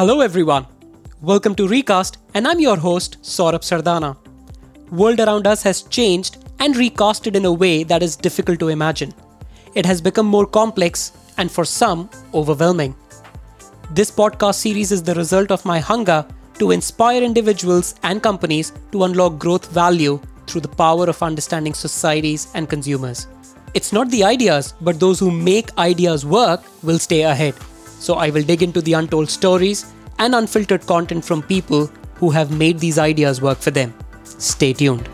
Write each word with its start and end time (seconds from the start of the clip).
Hello 0.00 0.22
everyone. 0.22 0.66
Welcome 1.20 1.54
to 1.56 1.68
Recast 1.68 2.16
and 2.32 2.48
I'm 2.48 2.58
your 2.58 2.78
host 2.78 3.18
Saurabh 3.20 3.64
Sardana. 3.70 4.16
World 4.90 5.20
around 5.20 5.46
us 5.46 5.62
has 5.62 5.82
changed 5.82 6.38
and 6.58 6.74
recasted 6.74 7.34
in 7.34 7.44
a 7.44 7.52
way 7.52 7.82
that 7.84 8.02
is 8.02 8.16
difficult 8.16 8.58
to 8.60 8.68
imagine. 8.68 9.12
It 9.74 9.84
has 9.84 10.00
become 10.00 10.24
more 10.24 10.46
complex 10.46 11.12
and 11.36 11.52
for 11.52 11.66
some 11.66 12.08
overwhelming. 12.32 12.96
This 13.90 14.10
podcast 14.10 14.54
series 14.54 14.90
is 14.90 15.02
the 15.02 15.14
result 15.16 15.50
of 15.50 15.66
my 15.66 15.78
hunger 15.78 16.24
to 16.60 16.70
inspire 16.70 17.22
individuals 17.22 17.94
and 18.02 18.22
companies 18.22 18.72
to 18.92 19.04
unlock 19.04 19.38
growth 19.38 19.70
value 19.70 20.18
through 20.46 20.62
the 20.62 20.76
power 20.82 21.10
of 21.10 21.22
understanding 21.22 21.74
societies 21.74 22.48
and 22.54 22.70
consumers. 22.70 23.26
It's 23.74 23.92
not 23.92 24.10
the 24.10 24.24
ideas, 24.24 24.72
but 24.80 24.98
those 24.98 25.20
who 25.20 25.30
make 25.30 25.76
ideas 25.76 26.24
work 26.24 26.62
will 26.82 26.98
stay 26.98 27.24
ahead. 27.24 27.54
So 28.00 28.14
I 28.14 28.30
will 28.30 28.42
dig 28.42 28.62
into 28.62 28.80
the 28.80 28.94
untold 28.94 29.28
stories 29.28 29.84
and 30.20 30.34
unfiltered 30.34 30.86
content 30.86 31.24
from 31.24 31.42
people 31.42 31.86
who 32.16 32.30
have 32.30 32.50
made 32.56 32.78
these 32.78 32.98
ideas 32.98 33.40
work 33.40 33.58
for 33.58 33.70
them. 33.70 33.92
Stay 34.22 34.74
tuned. 34.74 35.08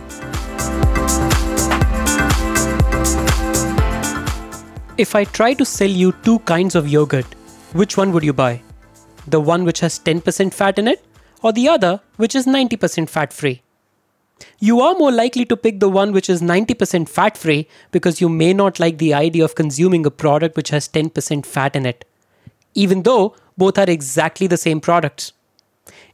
If 4.98 5.14
I 5.14 5.24
try 5.24 5.54
to 5.54 5.64
sell 5.64 5.88
you 5.88 6.12
two 6.24 6.40
kinds 6.40 6.74
of 6.74 6.88
yogurt, 6.88 7.26
which 7.72 7.96
one 7.96 8.12
would 8.12 8.24
you 8.24 8.32
buy? 8.32 8.62
The 9.28 9.40
one 9.40 9.64
which 9.64 9.80
has 9.80 9.98
10% 10.00 10.52
fat 10.52 10.78
in 10.78 10.88
it, 10.88 11.04
or 11.42 11.52
the 11.52 11.68
other 11.68 12.00
which 12.16 12.34
is 12.34 12.46
90% 12.46 13.08
fat 13.08 13.32
free? 13.32 13.62
You 14.58 14.80
are 14.80 14.94
more 14.94 15.12
likely 15.12 15.44
to 15.46 15.56
pick 15.56 15.80
the 15.80 15.88
one 15.88 16.12
which 16.12 16.28
is 16.28 16.42
90% 16.42 17.08
fat 17.08 17.38
free 17.38 17.68
because 17.92 18.20
you 18.20 18.28
may 18.28 18.52
not 18.52 18.80
like 18.80 18.98
the 18.98 19.14
idea 19.14 19.44
of 19.44 19.54
consuming 19.54 20.04
a 20.04 20.10
product 20.10 20.56
which 20.56 20.70
has 20.70 20.88
10% 20.88 21.46
fat 21.46 21.76
in 21.76 21.86
it 21.86 22.04
even 22.76 23.02
though 23.02 23.34
both 23.58 23.78
are 23.78 23.90
exactly 23.90 24.46
the 24.46 24.56
same 24.56 24.80
products. 24.80 25.32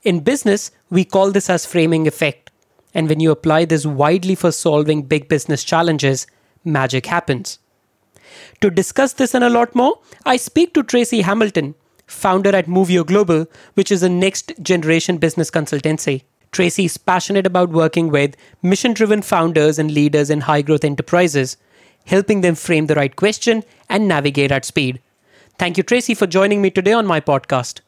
In 0.02 0.20
business, 0.20 0.70
we 0.88 1.04
call 1.04 1.30
this 1.30 1.50
as 1.50 1.66
framing 1.66 2.06
effect. 2.06 2.50
And 2.94 3.08
when 3.08 3.20
you 3.20 3.30
apply 3.30 3.64
this 3.66 3.84
widely 3.84 4.34
for 4.34 4.52
solving 4.52 5.02
big 5.02 5.28
business 5.28 5.64
challenges, 5.64 6.26
magic 6.64 7.06
happens. 7.06 7.58
To 8.60 8.70
discuss 8.70 9.14
this 9.14 9.34
and 9.34 9.44
a 9.44 9.50
lot 9.50 9.74
more, 9.74 9.98
I 10.24 10.36
speak 10.36 10.72
to 10.74 10.82
Tracey 10.82 11.22
Hamilton, 11.22 11.74
founder 12.06 12.54
at 12.54 12.66
Moveo 12.66 13.04
Global, 13.04 13.46
which 13.74 13.90
is 13.90 14.02
a 14.02 14.08
next 14.08 14.52
generation 14.62 15.18
business 15.18 15.50
consultancy. 15.50 16.22
Tracey 16.52 16.84
is 16.84 16.98
passionate 16.98 17.46
about 17.46 17.70
working 17.70 18.10
with 18.10 18.36
mission 18.62 18.92
driven 18.92 19.22
founders 19.22 19.78
and 19.78 19.90
leaders 19.90 20.30
in 20.30 20.42
high 20.42 20.62
growth 20.62 20.84
enterprises, 20.84 21.56
helping 22.06 22.42
them 22.42 22.54
frame 22.54 22.86
the 22.86 22.94
right 22.94 23.16
question 23.16 23.64
and 23.88 24.06
navigate 24.06 24.52
at 24.52 24.64
speed. 24.64 25.00
Thank 25.58 25.76
you, 25.76 25.82
Tracey, 25.82 26.14
for 26.14 26.26
joining 26.26 26.60
me 26.60 26.70
today 26.70 26.92
on 26.92 27.06
my 27.06 27.20
podcast. 27.20 27.80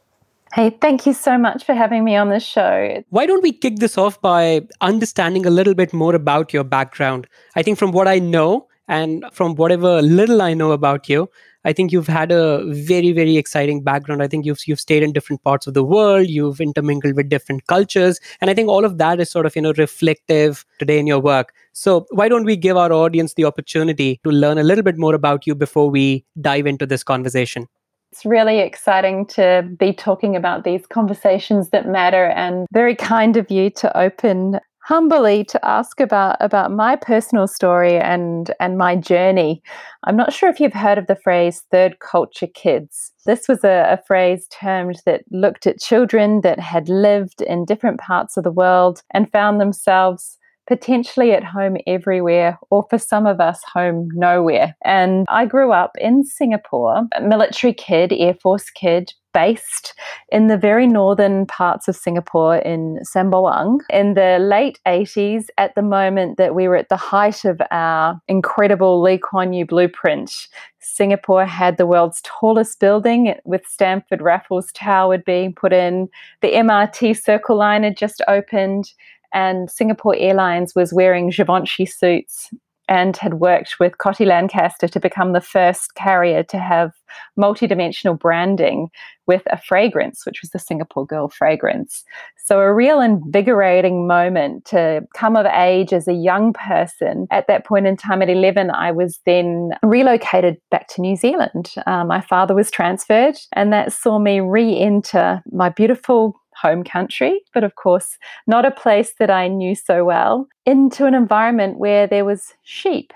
Hey, 0.54 0.70
thank 0.80 1.04
you 1.04 1.12
so 1.12 1.36
much 1.36 1.64
for 1.64 1.74
having 1.74 2.04
me 2.04 2.14
on 2.14 2.28
this 2.28 2.44
show. 2.44 3.02
Why 3.10 3.26
don't 3.26 3.42
we 3.42 3.50
kick 3.50 3.76
this 3.76 3.98
off 3.98 4.20
by 4.20 4.60
understanding 4.80 5.46
a 5.46 5.50
little 5.50 5.74
bit 5.74 5.92
more 5.92 6.14
about 6.14 6.52
your 6.52 6.62
background? 6.62 7.26
I 7.56 7.62
think 7.64 7.76
from 7.76 7.90
what 7.90 8.06
I 8.06 8.20
know 8.20 8.68
and 8.86 9.24
from 9.32 9.56
whatever 9.56 10.00
little 10.00 10.40
I 10.40 10.54
know 10.54 10.70
about 10.70 11.08
you, 11.08 11.28
I 11.64 11.72
think 11.72 11.92
you've 11.92 12.06
had 12.06 12.30
a 12.30 12.62
very, 12.66 13.12
very 13.12 13.36
exciting 13.36 13.82
background. 13.82 14.22
I 14.22 14.28
think 14.28 14.44
you've 14.44 14.66
you've 14.66 14.80
stayed 14.80 15.02
in 15.02 15.12
different 15.12 15.42
parts 15.42 15.66
of 15.66 15.74
the 15.74 15.84
world, 15.84 16.28
you've 16.28 16.60
intermingled 16.60 17.16
with 17.16 17.28
different 17.28 17.66
cultures, 17.66 18.20
and 18.40 18.50
I 18.50 18.54
think 18.54 18.68
all 18.68 18.84
of 18.84 18.98
that 18.98 19.20
is 19.20 19.30
sort 19.30 19.46
of 19.46 19.56
you 19.56 19.62
know 19.62 19.72
reflective 19.78 20.64
today 20.78 20.98
in 20.98 21.06
your 21.06 21.20
work. 21.20 21.54
So 21.72 22.06
why 22.10 22.28
don't 22.28 22.44
we 22.44 22.56
give 22.56 22.76
our 22.76 22.92
audience 22.92 23.34
the 23.34 23.44
opportunity 23.44 24.20
to 24.24 24.30
learn 24.30 24.58
a 24.58 24.62
little 24.62 24.84
bit 24.84 24.98
more 24.98 25.14
about 25.14 25.46
you 25.46 25.54
before 25.54 25.90
we 25.90 26.24
dive 26.40 26.66
into 26.66 26.86
this 26.86 27.02
conversation? 27.02 27.66
It's 28.12 28.24
really 28.24 28.60
exciting 28.60 29.26
to 29.26 29.68
be 29.76 29.92
talking 29.92 30.36
about 30.36 30.62
these 30.62 30.86
conversations 30.86 31.70
that 31.70 31.88
matter 31.88 32.26
and 32.26 32.68
very 32.72 32.94
kind 32.94 33.36
of 33.36 33.50
you 33.50 33.70
to 33.70 33.98
open 33.98 34.60
humbly 34.84 35.42
to 35.44 35.64
ask 35.64 35.98
about 35.98 36.36
about 36.40 36.70
my 36.70 36.94
personal 36.94 37.46
story 37.46 37.96
and 37.98 38.52
and 38.60 38.76
my 38.76 38.94
journey. 38.94 39.62
I'm 40.04 40.16
not 40.16 40.32
sure 40.32 40.50
if 40.50 40.60
you've 40.60 40.74
heard 40.74 40.98
of 40.98 41.06
the 41.06 41.16
phrase 41.16 41.64
third 41.70 41.98
culture 42.00 42.46
kids. 42.46 43.12
This 43.24 43.48
was 43.48 43.64
a, 43.64 43.86
a, 43.98 44.02
phrase 44.06 44.46
termed 44.48 45.00
that 45.06 45.22
looked 45.30 45.66
at 45.66 45.80
children 45.80 46.42
that 46.42 46.60
had 46.60 46.90
lived 46.90 47.40
in 47.40 47.64
different 47.64 47.98
parts 47.98 48.36
of 48.36 48.44
the 48.44 48.52
world 48.52 49.02
and 49.12 49.32
found 49.32 49.60
themselves 49.60 50.38
potentially 50.66 51.32
at 51.32 51.44
home 51.44 51.76
everywhere, 51.86 52.58
or 52.70 52.86
for 52.88 52.98
some 52.98 53.26
of 53.26 53.40
us, 53.40 53.60
home 53.72 54.08
nowhere. 54.14 54.74
And 54.84 55.26
I 55.28 55.46
grew 55.46 55.72
up 55.72 55.92
in 55.98 56.24
Singapore, 56.24 57.02
military 57.22 57.74
kid, 57.74 58.12
Air 58.12 58.34
Force 58.34 58.70
kid, 58.70 59.12
based 59.34 59.94
in 60.30 60.46
the 60.46 60.56
very 60.56 60.86
northern 60.86 61.44
parts 61.44 61.88
of 61.88 61.96
Singapore 61.96 62.56
in 62.56 63.00
Sembawang 63.04 63.80
in 63.90 64.14
the 64.14 64.38
late 64.40 64.78
80s, 64.86 65.46
at 65.58 65.74
the 65.74 65.82
moment 65.82 66.38
that 66.38 66.54
we 66.54 66.68
were 66.68 66.76
at 66.76 66.88
the 66.88 66.96
height 66.96 67.44
of 67.44 67.60
our 67.70 68.18
incredible 68.28 69.02
Lee 69.02 69.18
Kuan 69.18 69.52
Yew 69.52 69.66
blueprint. 69.66 70.48
Singapore 70.78 71.44
had 71.44 71.76
the 71.76 71.86
world's 71.86 72.22
tallest 72.22 72.78
building 72.78 73.34
with 73.44 73.66
Stamford 73.66 74.22
Raffles 74.22 74.70
Tower 74.72 75.18
being 75.18 75.52
put 75.52 75.72
in. 75.72 76.08
The 76.40 76.52
MRT 76.52 77.20
Circle 77.22 77.56
Line 77.56 77.82
had 77.82 77.96
just 77.96 78.22
opened 78.28 78.92
and 79.32 79.68
Singapore 79.68 80.14
Airlines 80.16 80.74
was 80.76 80.94
wearing 80.94 81.30
Givenchy 81.30 81.86
suits 81.86 82.50
and 82.88 83.16
had 83.16 83.34
worked 83.34 83.76
with 83.80 83.98
Coty 83.98 84.26
Lancaster 84.26 84.88
to 84.88 85.00
become 85.00 85.32
the 85.32 85.40
first 85.40 85.94
carrier 85.94 86.42
to 86.44 86.58
have 86.58 86.92
multidimensional 87.38 88.18
branding 88.18 88.88
with 89.26 89.42
a 89.46 89.58
fragrance, 89.58 90.26
which 90.26 90.42
was 90.42 90.50
the 90.50 90.58
Singapore 90.58 91.06
Girl 91.06 91.28
fragrance. 91.28 92.04
So, 92.44 92.60
a 92.60 92.74
real 92.74 93.00
invigorating 93.00 94.06
moment 94.06 94.66
to 94.66 95.02
come 95.16 95.34
of 95.34 95.46
age 95.46 95.94
as 95.94 96.06
a 96.06 96.12
young 96.12 96.52
person. 96.52 97.26
At 97.30 97.46
that 97.46 97.64
point 97.64 97.86
in 97.86 97.96
time, 97.96 98.20
at 98.20 98.28
11, 98.28 98.70
I 98.70 98.90
was 98.90 99.20
then 99.24 99.70
relocated 99.82 100.58
back 100.70 100.88
to 100.88 101.00
New 101.00 101.16
Zealand. 101.16 101.72
Uh, 101.86 102.04
my 102.04 102.20
father 102.20 102.54
was 102.54 102.70
transferred, 102.70 103.36
and 103.52 103.72
that 103.72 103.92
saw 103.92 104.18
me 104.18 104.40
re 104.40 104.78
enter 104.78 105.42
my 105.50 105.70
beautiful 105.70 106.38
home 106.64 106.82
country, 106.82 107.42
but 107.52 107.64
of 107.64 107.74
course, 107.74 108.16
not 108.46 108.64
a 108.64 108.70
place 108.70 109.12
that 109.18 109.30
I 109.30 109.48
knew 109.48 109.74
so 109.74 110.04
well, 110.04 110.48
into 110.64 111.04
an 111.04 111.14
environment 111.14 111.78
where 111.78 112.06
there 112.06 112.24
was 112.24 112.54
sheep 112.62 113.12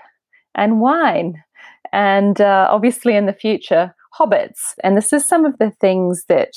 and 0.53 0.79
wine, 0.79 1.43
and 1.91 2.39
uh, 2.39 2.67
obviously 2.69 3.15
in 3.15 3.25
the 3.25 3.39
future, 3.45 3.95
hobbits. 4.17 4.75
And 4.83 4.95
this 4.95 5.11
is 5.13 5.27
some 5.27 5.45
of 5.45 5.57
the 5.57 5.71
things 5.81 6.25
that 6.27 6.53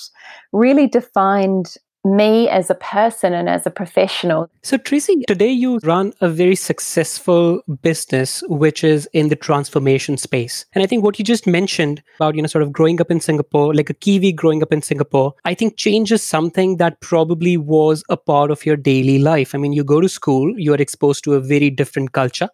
really 0.53 0.87
defined 0.87 1.77
me 2.05 2.49
as 2.49 2.71
a 2.71 2.75
person 2.75 3.33
and 3.33 3.49
as 3.49 3.67
a 3.67 3.71
professional. 3.71 4.51
So, 4.63 4.77
Tracey, 4.77 5.23
today 5.27 5.51
you 5.51 5.79
run 5.85 6.13
a 6.21 6.29
very 6.29 6.57
successful 6.57 7.63
business, 7.83 8.43
which 8.49 8.83
is 8.83 9.09
in 9.13 9.29
the 9.29 9.37
transformation 9.37 10.17
space. 10.17 10.65
And 10.75 10.83
I 10.83 10.87
think 10.87 11.05
what 11.05 11.19
you 11.19 11.25
just 11.25 11.47
mentioned 11.47 12.03
about, 12.17 12.35
you 12.35 12.43
know, 12.43 12.49
sort 12.49 12.63
of 12.63 12.73
growing 12.73 13.01
up 13.01 13.11
in 13.11 13.21
Singapore, 13.21 13.75
like 13.75 13.91
a 13.91 13.95
Kiwi 13.95 14.33
growing 14.33 14.63
up 14.63 14.73
in 14.73 14.83
Singapore, 14.83 15.35
I 15.45 15.55
think 15.55 15.77
change 15.77 16.13
is 16.13 16.23
something 16.23 16.77
that 16.79 17.01
probably 17.01 17.57
was 17.57 18.03
a 18.09 18.17
part 18.17 18.51
of 18.51 18.67
your 18.67 18.77
daily 18.77 19.19
life. 19.19 19.55
I 19.55 19.59
mean, 19.59 19.73
you 19.73 19.85
go 19.85 20.01
to 20.01 20.09
school, 20.09 20.59
you 20.59 20.73
are 20.73 20.83
exposed 20.83 21.25
to 21.25 21.35
a 21.35 21.41
very 21.41 21.71
different 21.71 22.13
culture. 22.13 22.49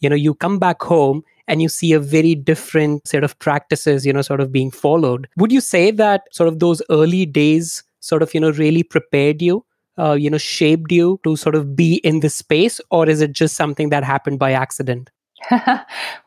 You 0.00 0.08
know, 0.08 0.16
you 0.16 0.34
come 0.34 0.58
back 0.58 0.82
home 0.82 1.22
and 1.46 1.60
you 1.60 1.68
see 1.68 1.92
a 1.92 2.00
very 2.00 2.34
different 2.34 3.06
set 3.06 3.24
of 3.24 3.38
practices, 3.38 4.06
you 4.06 4.12
know, 4.12 4.22
sort 4.22 4.40
of 4.40 4.52
being 4.52 4.70
followed. 4.70 5.28
Would 5.36 5.52
you 5.52 5.60
say 5.60 5.90
that 5.90 6.22
sort 6.32 6.48
of 6.48 6.60
those 6.60 6.80
early 6.90 7.26
days 7.26 7.82
sort 8.00 8.22
of 8.22 8.34
you 8.34 8.40
know 8.40 8.50
really 8.52 8.82
prepared 8.82 9.40
you 9.40 9.64
uh, 9.98 10.12
you 10.12 10.30
know 10.30 10.38
shaped 10.38 10.90
you 10.92 11.20
to 11.24 11.36
sort 11.36 11.54
of 11.54 11.76
be 11.76 11.94
in 11.96 12.20
this 12.20 12.34
space 12.34 12.80
or 12.90 13.08
is 13.08 13.20
it 13.20 13.32
just 13.32 13.56
something 13.56 13.90
that 13.90 14.04
happened 14.04 14.38
by 14.38 14.52
accident 14.52 15.10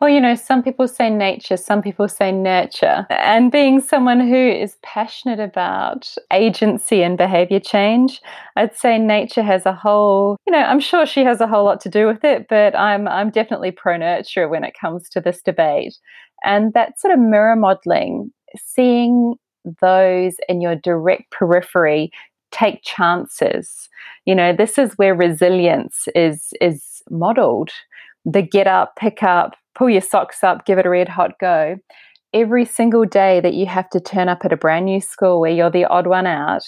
well, 0.01 0.09
you 0.09 0.19
know, 0.19 0.35
some 0.35 0.63
people 0.63 0.87
say 0.87 1.09
nature, 1.09 1.57
some 1.57 1.81
people 1.81 2.07
say 2.07 2.31
nurture. 2.31 3.05
And 3.09 3.51
being 3.51 3.79
someone 3.79 4.19
who 4.19 4.35
is 4.35 4.77
passionate 4.81 5.39
about 5.39 6.13
agency 6.31 7.03
and 7.03 7.17
behavior 7.17 7.59
change, 7.59 8.21
I'd 8.55 8.75
say 8.75 8.97
nature 8.97 9.43
has 9.43 9.65
a 9.65 9.73
whole, 9.73 10.37
you 10.45 10.51
know, 10.51 10.59
I'm 10.59 10.79
sure 10.79 11.05
she 11.05 11.23
has 11.23 11.41
a 11.41 11.47
whole 11.47 11.63
lot 11.63 11.79
to 11.81 11.89
do 11.89 12.07
with 12.07 12.23
it, 12.23 12.47
but 12.49 12.75
I'm 12.75 13.07
I'm 13.07 13.29
definitely 13.29 13.71
pro 13.71 13.97
nurture 13.97 14.49
when 14.49 14.63
it 14.63 14.73
comes 14.79 15.09
to 15.09 15.21
this 15.21 15.41
debate. 15.41 15.95
And 16.43 16.73
that 16.73 16.99
sort 16.99 17.13
of 17.13 17.19
mirror 17.19 17.55
modeling, 17.55 18.31
seeing 18.57 19.35
those 19.81 20.35
in 20.47 20.61
your 20.61 20.75
direct 20.75 21.31
periphery 21.31 22.11
take 22.51 22.81
chances. 22.83 23.89
You 24.25 24.35
know, 24.35 24.53
this 24.55 24.77
is 24.77 24.93
where 24.93 25.15
resilience 25.15 26.07
is 26.15 26.53
is 26.61 27.01
modeled. 27.09 27.71
The 28.25 28.41
get 28.41 28.67
up, 28.67 28.95
pick 28.95 29.23
up, 29.23 29.55
pull 29.75 29.89
your 29.89 30.01
socks 30.01 30.43
up, 30.43 30.65
give 30.65 30.77
it 30.77 30.85
a 30.85 30.89
red 30.89 31.09
hot 31.09 31.31
go. 31.39 31.77
Every 32.33 32.65
single 32.65 33.05
day 33.05 33.41
that 33.41 33.53
you 33.53 33.65
have 33.65 33.89
to 33.91 33.99
turn 33.99 34.29
up 34.29 34.45
at 34.45 34.53
a 34.53 34.57
brand 34.57 34.85
new 34.85 35.01
school 35.01 35.39
where 35.39 35.51
you're 35.51 35.69
the 35.69 35.85
odd 35.85 36.07
one 36.07 36.25
out 36.25 36.63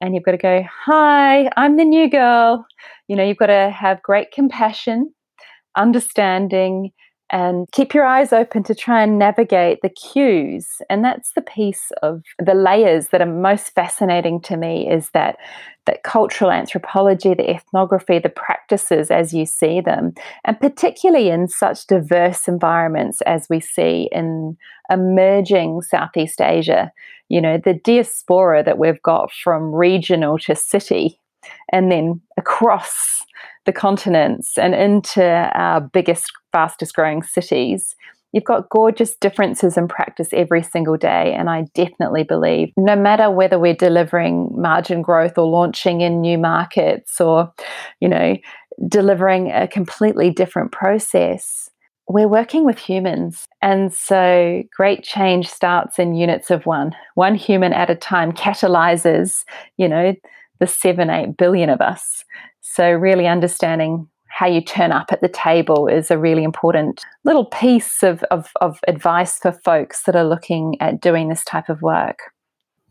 and 0.00 0.14
you've 0.14 0.24
got 0.24 0.32
to 0.32 0.38
go, 0.38 0.64
Hi, 0.84 1.50
I'm 1.56 1.76
the 1.76 1.84
new 1.84 2.10
girl. 2.10 2.66
You 3.08 3.16
know, 3.16 3.24
you've 3.24 3.38
got 3.38 3.46
to 3.46 3.70
have 3.70 4.02
great 4.02 4.32
compassion, 4.32 5.12
understanding, 5.76 6.92
and 7.30 7.66
keep 7.72 7.92
your 7.92 8.04
eyes 8.04 8.32
open 8.32 8.62
to 8.64 8.74
try 8.74 9.02
and 9.02 9.18
navigate 9.18 9.80
the 9.82 9.88
cues. 9.88 10.66
And 10.88 11.04
that's 11.04 11.32
the 11.32 11.42
piece 11.42 11.90
of 12.02 12.22
the 12.38 12.54
layers 12.54 13.08
that 13.08 13.20
are 13.20 13.26
most 13.26 13.74
fascinating 13.74 14.40
to 14.42 14.56
me 14.56 14.88
is 14.88 15.10
that 15.10 15.36
that 15.86 16.02
cultural 16.02 16.50
anthropology, 16.50 17.34
the 17.34 17.48
ethnography, 17.48 18.18
the 18.18 18.28
practices 18.28 19.10
as 19.10 19.32
you 19.32 19.46
see 19.46 19.80
them, 19.80 20.12
and 20.44 20.58
particularly 20.60 21.28
in 21.28 21.48
such 21.48 21.86
diverse 21.86 22.48
environments 22.48 23.20
as 23.22 23.46
we 23.48 23.60
see 23.60 24.08
in 24.12 24.56
emerging 24.90 25.82
Southeast 25.82 26.40
Asia, 26.40 26.92
you 27.28 27.40
know, 27.40 27.58
the 27.58 27.74
diaspora 27.74 28.62
that 28.62 28.78
we've 28.78 29.02
got 29.02 29.32
from 29.32 29.74
regional 29.74 30.38
to 30.38 30.54
city 30.54 31.20
and 31.72 31.90
then 31.90 32.20
across 32.36 33.24
the 33.66 33.72
continents 33.72 34.56
and 34.56 34.74
into 34.74 35.22
our 35.24 35.80
biggest, 35.80 36.24
fastest 36.52 36.94
growing 36.94 37.22
cities. 37.22 37.94
You've 38.32 38.44
got 38.44 38.68
gorgeous 38.70 39.16
differences 39.16 39.76
in 39.76 39.88
practice 39.88 40.28
every 40.32 40.62
single 40.62 40.96
day. 40.96 41.34
And 41.34 41.48
I 41.48 41.64
definitely 41.74 42.22
believe 42.22 42.70
no 42.76 42.96
matter 42.96 43.30
whether 43.30 43.58
we're 43.58 43.74
delivering 43.74 44.50
margin 44.54 45.02
growth 45.02 45.38
or 45.38 45.46
launching 45.46 46.00
in 46.00 46.20
new 46.20 46.38
markets 46.38 47.20
or, 47.20 47.52
you 48.00 48.08
know, 48.08 48.36
delivering 48.88 49.50
a 49.52 49.66
completely 49.66 50.30
different 50.30 50.72
process, 50.72 51.70
we're 52.08 52.28
working 52.28 52.64
with 52.64 52.78
humans. 52.78 53.46
And 53.62 53.92
so 53.92 54.62
great 54.76 55.02
change 55.02 55.48
starts 55.48 55.98
in 55.98 56.14
units 56.14 56.50
of 56.50 56.66
one. 56.66 56.94
One 57.14 57.34
human 57.34 57.72
at 57.72 57.90
a 57.90 57.96
time 57.96 58.32
catalyzes, 58.32 59.44
you 59.76 59.88
know, 59.88 60.14
the 60.60 60.66
seven, 60.66 61.10
eight 61.10 61.36
billion 61.36 61.70
of 61.70 61.80
us. 61.80 62.24
So, 62.60 62.90
really 62.90 63.26
understanding 63.26 64.08
how 64.28 64.46
you 64.46 64.60
turn 64.60 64.92
up 64.92 65.06
at 65.12 65.22
the 65.22 65.28
table 65.28 65.86
is 65.86 66.10
a 66.10 66.18
really 66.18 66.44
important 66.44 67.02
little 67.24 67.46
piece 67.46 68.02
of, 68.02 68.22
of, 68.24 68.50
of 68.60 68.78
advice 68.86 69.38
for 69.38 69.52
folks 69.52 70.02
that 70.02 70.14
are 70.14 70.26
looking 70.26 70.76
at 70.80 71.00
doing 71.00 71.28
this 71.28 71.42
type 71.44 71.70
of 71.70 71.80
work. 71.80 72.18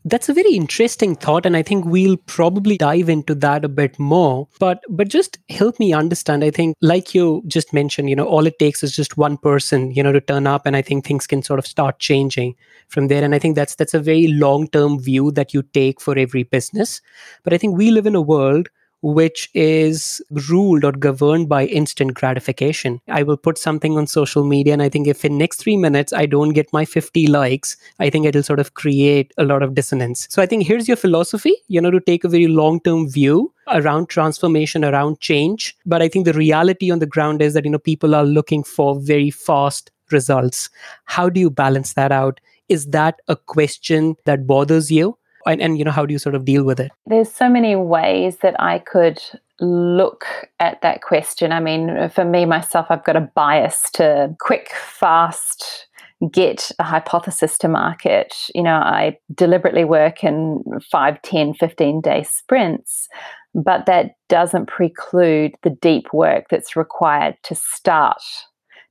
That's 0.08 0.28
a 0.28 0.32
very 0.32 0.52
interesting 0.52 1.16
thought, 1.16 1.46
and 1.46 1.56
I 1.56 1.64
think 1.64 1.84
we'll 1.84 2.16
probably 2.16 2.76
dive 2.76 3.08
into 3.08 3.34
that 3.34 3.64
a 3.64 3.68
bit 3.68 3.98
more. 3.98 4.46
But 4.60 4.84
but 4.88 5.08
just 5.08 5.38
help 5.48 5.80
me 5.80 5.92
understand. 5.92 6.44
I 6.44 6.52
think, 6.52 6.76
like 6.80 7.12
you 7.12 7.42
just 7.48 7.72
mentioned, 7.72 8.08
you 8.08 8.14
know, 8.14 8.24
all 8.24 8.46
it 8.46 8.60
takes 8.60 8.84
is 8.84 8.94
just 8.94 9.16
one 9.16 9.36
person, 9.36 9.90
you 9.90 10.04
know, 10.04 10.12
to 10.12 10.20
turn 10.20 10.46
up, 10.46 10.64
and 10.64 10.76
I 10.76 10.82
think 10.82 11.04
things 11.04 11.26
can 11.26 11.42
sort 11.42 11.58
of 11.58 11.66
start 11.66 11.98
changing 11.98 12.54
from 12.86 13.08
there. 13.08 13.24
And 13.24 13.34
I 13.34 13.40
think 13.40 13.56
that's 13.56 13.74
that's 13.74 13.94
a 13.94 13.98
very 13.98 14.28
long 14.28 14.68
term 14.68 15.00
view 15.00 15.32
that 15.32 15.52
you 15.52 15.62
take 15.62 16.00
for 16.00 16.16
every 16.16 16.44
business. 16.44 17.00
But 17.42 17.52
I 17.52 17.58
think 17.58 17.76
we 17.76 17.90
live 17.90 18.06
in 18.06 18.14
a 18.14 18.22
world 18.22 18.68
which 19.14 19.48
is 19.54 20.20
ruled 20.50 20.84
or 20.84 20.90
governed 20.90 21.48
by 21.48 21.64
instant 21.66 22.14
gratification. 22.14 23.00
I 23.06 23.22
will 23.22 23.36
put 23.36 23.56
something 23.56 23.96
on 23.96 24.08
social 24.08 24.44
media, 24.44 24.72
and 24.72 24.82
I 24.82 24.88
think 24.88 25.06
if 25.06 25.24
in 25.24 25.38
next 25.38 25.58
three 25.58 25.76
minutes 25.76 26.12
I 26.12 26.26
don't 26.26 26.54
get 26.54 26.72
my 26.72 26.84
50 26.84 27.28
likes, 27.28 27.76
I 28.00 28.10
think 28.10 28.26
it'll 28.26 28.42
sort 28.42 28.58
of 28.58 28.74
create 28.74 29.32
a 29.38 29.44
lot 29.44 29.62
of 29.62 29.74
dissonance. 29.74 30.26
So 30.28 30.42
I 30.42 30.46
think 30.46 30.66
here's 30.66 30.88
your 30.88 30.96
philosophy, 30.96 31.54
you 31.68 31.80
know, 31.80 31.92
to 31.92 32.00
take 32.00 32.24
a 32.24 32.28
very 32.28 32.48
long 32.48 32.80
term 32.80 33.08
view 33.08 33.52
around 33.68 34.08
transformation, 34.08 34.84
around 34.84 35.20
change. 35.20 35.76
But 35.86 36.02
I 36.02 36.08
think 36.08 36.24
the 36.24 36.32
reality 36.32 36.90
on 36.90 36.98
the 36.98 37.06
ground 37.06 37.42
is 37.42 37.54
that, 37.54 37.64
you 37.64 37.70
know, 37.70 37.78
people 37.78 38.12
are 38.12 38.24
looking 38.24 38.64
for 38.64 38.98
very 38.98 39.30
fast 39.30 39.92
results. 40.10 40.68
How 41.04 41.28
do 41.28 41.38
you 41.38 41.48
balance 41.48 41.94
that 41.94 42.10
out? 42.10 42.40
Is 42.68 42.86
that 42.86 43.20
a 43.28 43.36
question 43.36 44.16
that 44.24 44.48
bothers 44.48 44.90
you? 44.90 45.16
And, 45.46 45.60
and 45.60 45.78
you 45.78 45.84
know 45.84 45.90
how 45.90 46.04
do 46.06 46.12
you 46.12 46.18
sort 46.18 46.34
of 46.34 46.44
deal 46.44 46.64
with 46.64 46.80
it? 46.80 46.92
There's 47.06 47.32
so 47.32 47.48
many 47.48 47.76
ways 47.76 48.38
that 48.38 48.60
i 48.60 48.78
could 48.78 49.22
look 49.60 50.26
at 50.60 50.82
that 50.82 51.02
question. 51.02 51.52
I 51.52 51.60
mean 51.60 52.08
for 52.10 52.24
me 52.24 52.44
myself 52.44 52.86
i've 52.90 53.04
got 53.04 53.16
a 53.16 53.20
bias 53.20 53.90
to 53.94 54.34
quick 54.40 54.70
fast 54.74 55.86
get 56.32 56.70
a 56.78 56.82
hypothesis 56.82 57.58
to 57.58 57.68
market. 57.68 58.34
You 58.54 58.62
know 58.62 58.76
i 58.76 59.16
deliberately 59.34 59.84
work 59.84 60.24
in 60.24 60.62
5 60.90 61.22
10 61.22 61.54
15 61.54 62.00
day 62.00 62.22
sprints 62.22 63.08
but 63.54 63.86
that 63.86 64.16
doesn't 64.28 64.66
preclude 64.66 65.54
the 65.62 65.70
deep 65.70 66.12
work 66.12 66.44
that's 66.50 66.76
required 66.76 67.36
to 67.42 67.54
start 67.54 68.20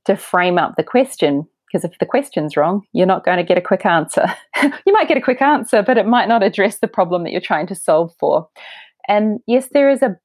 to 0.04 0.16
frame 0.16 0.58
up 0.58 0.74
the 0.76 0.82
question 0.82 1.46
because 1.66 1.84
if 1.84 1.98
the 1.98 2.06
question's 2.06 2.56
wrong, 2.56 2.82
you're 2.92 3.06
not 3.06 3.24
going 3.24 3.38
to 3.38 3.44
get 3.44 3.58
a 3.58 3.62
quick 3.62 3.84
answer. 3.84 4.26
you 4.62 4.92
might 4.92 5.08
get 5.08 5.16
a 5.16 5.22
quick 5.22 5.42
answer, 5.42 5.82
but 5.82 5.98
it 5.98 6.06
might 6.06 6.28
not 6.28 6.42
address 6.42 6.78
the 6.78 6.88
problem 6.88 7.24
that 7.24 7.32
you're 7.32 7.40
trying 7.40 7.66
to 7.66 7.74
solve 7.74 8.14
for. 8.18 8.48
And 9.08 9.40
yes, 9.46 9.68
there 9.72 9.90
is 9.90 10.02
a 10.02 10.16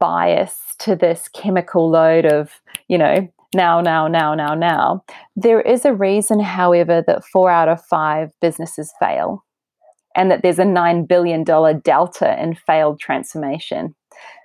bias 0.00 0.56
to 0.80 0.96
this 0.96 1.28
chemical 1.28 1.90
load 1.90 2.26
of, 2.26 2.60
you 2.88 2.98
know, 2.98 3.28
now, 3.54 3.80
now, 3.80 4.08
now, 4.08 4.34
now, 4.34 4.54
now. 4.54 5.04
There 5.36 5.60
is 5.60 5.84
a 5.84 5.94
reason, 5.94 6.40
however, 6.40 7.02
that 7.06 7.24
four 7.24 7.50
out 7.50 7.68
of 7.68 7.84
five 7.84 8.30
businesses 8.40 8.92
fail 8.98 9.44
and 10.16 10.30
that 10.30 10.42
there's 10.42 10.58
a 10.58 10.64
$9 10.64 11.06
billion 11.08 11.44
delta 11.44 12.42
in 12.42 12.54
failed 12.54 13.00
transformation. 13.00 13.94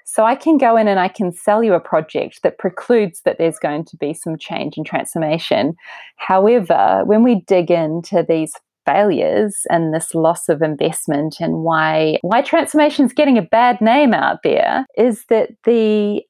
So 0.09 0.23
I 0.23 0.35
can 0.35 0.57
go 0.57 0.77
in 0.77 0.87
and 0.87 1.01
I 1.01 1.09
can 1.09 1.33
sell 1.33 1.61
you 1.61 1.73
a 1.73 1.81
project 1.81 2.41
that 2.41 2.57
precludes 2.57 3.21
that 3.25 3.37
there's 3.37 3.59
going 3.59 3.83
to 3.83 3.97
be 3.97 4.13
some 4.13 4.37
change 4.37 4.77
and 4.77 4.85
transformation. 4.85 5.75
However, 6.15 7.01
when 7.05 7.23
we 7.23 7.41
dig 7.41 7.69
into 7.69 8.25
these 8.27 8.53
failures 8.85 9.63
and 9.69 9.93
this 9.93 10.15
loss 10.15 10.47
of 10.47 10.61
investment 10.61 11.41
and 11.41 11.55
why 11.57 12.19
why 12.21 12.41
transformation 12.41 13.05
is 13.05 13.11
getting 13.11 13.37
a 13.37 13.41
bad 13.41 13.81
name 13.81 14.13
out 14.13 14.39
there 14.45 14.85
is 14.97 15.25
that 15.27 15.49
the 15.65 16.21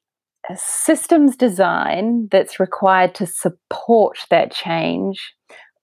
systems 0.56 1.36
design 1.36 2.26
that's 2.32 2.58
required 2.58 3.14
to 3.14 3.26
support 3.26 4.18
that 4.28 4.50
change 4.50 5.34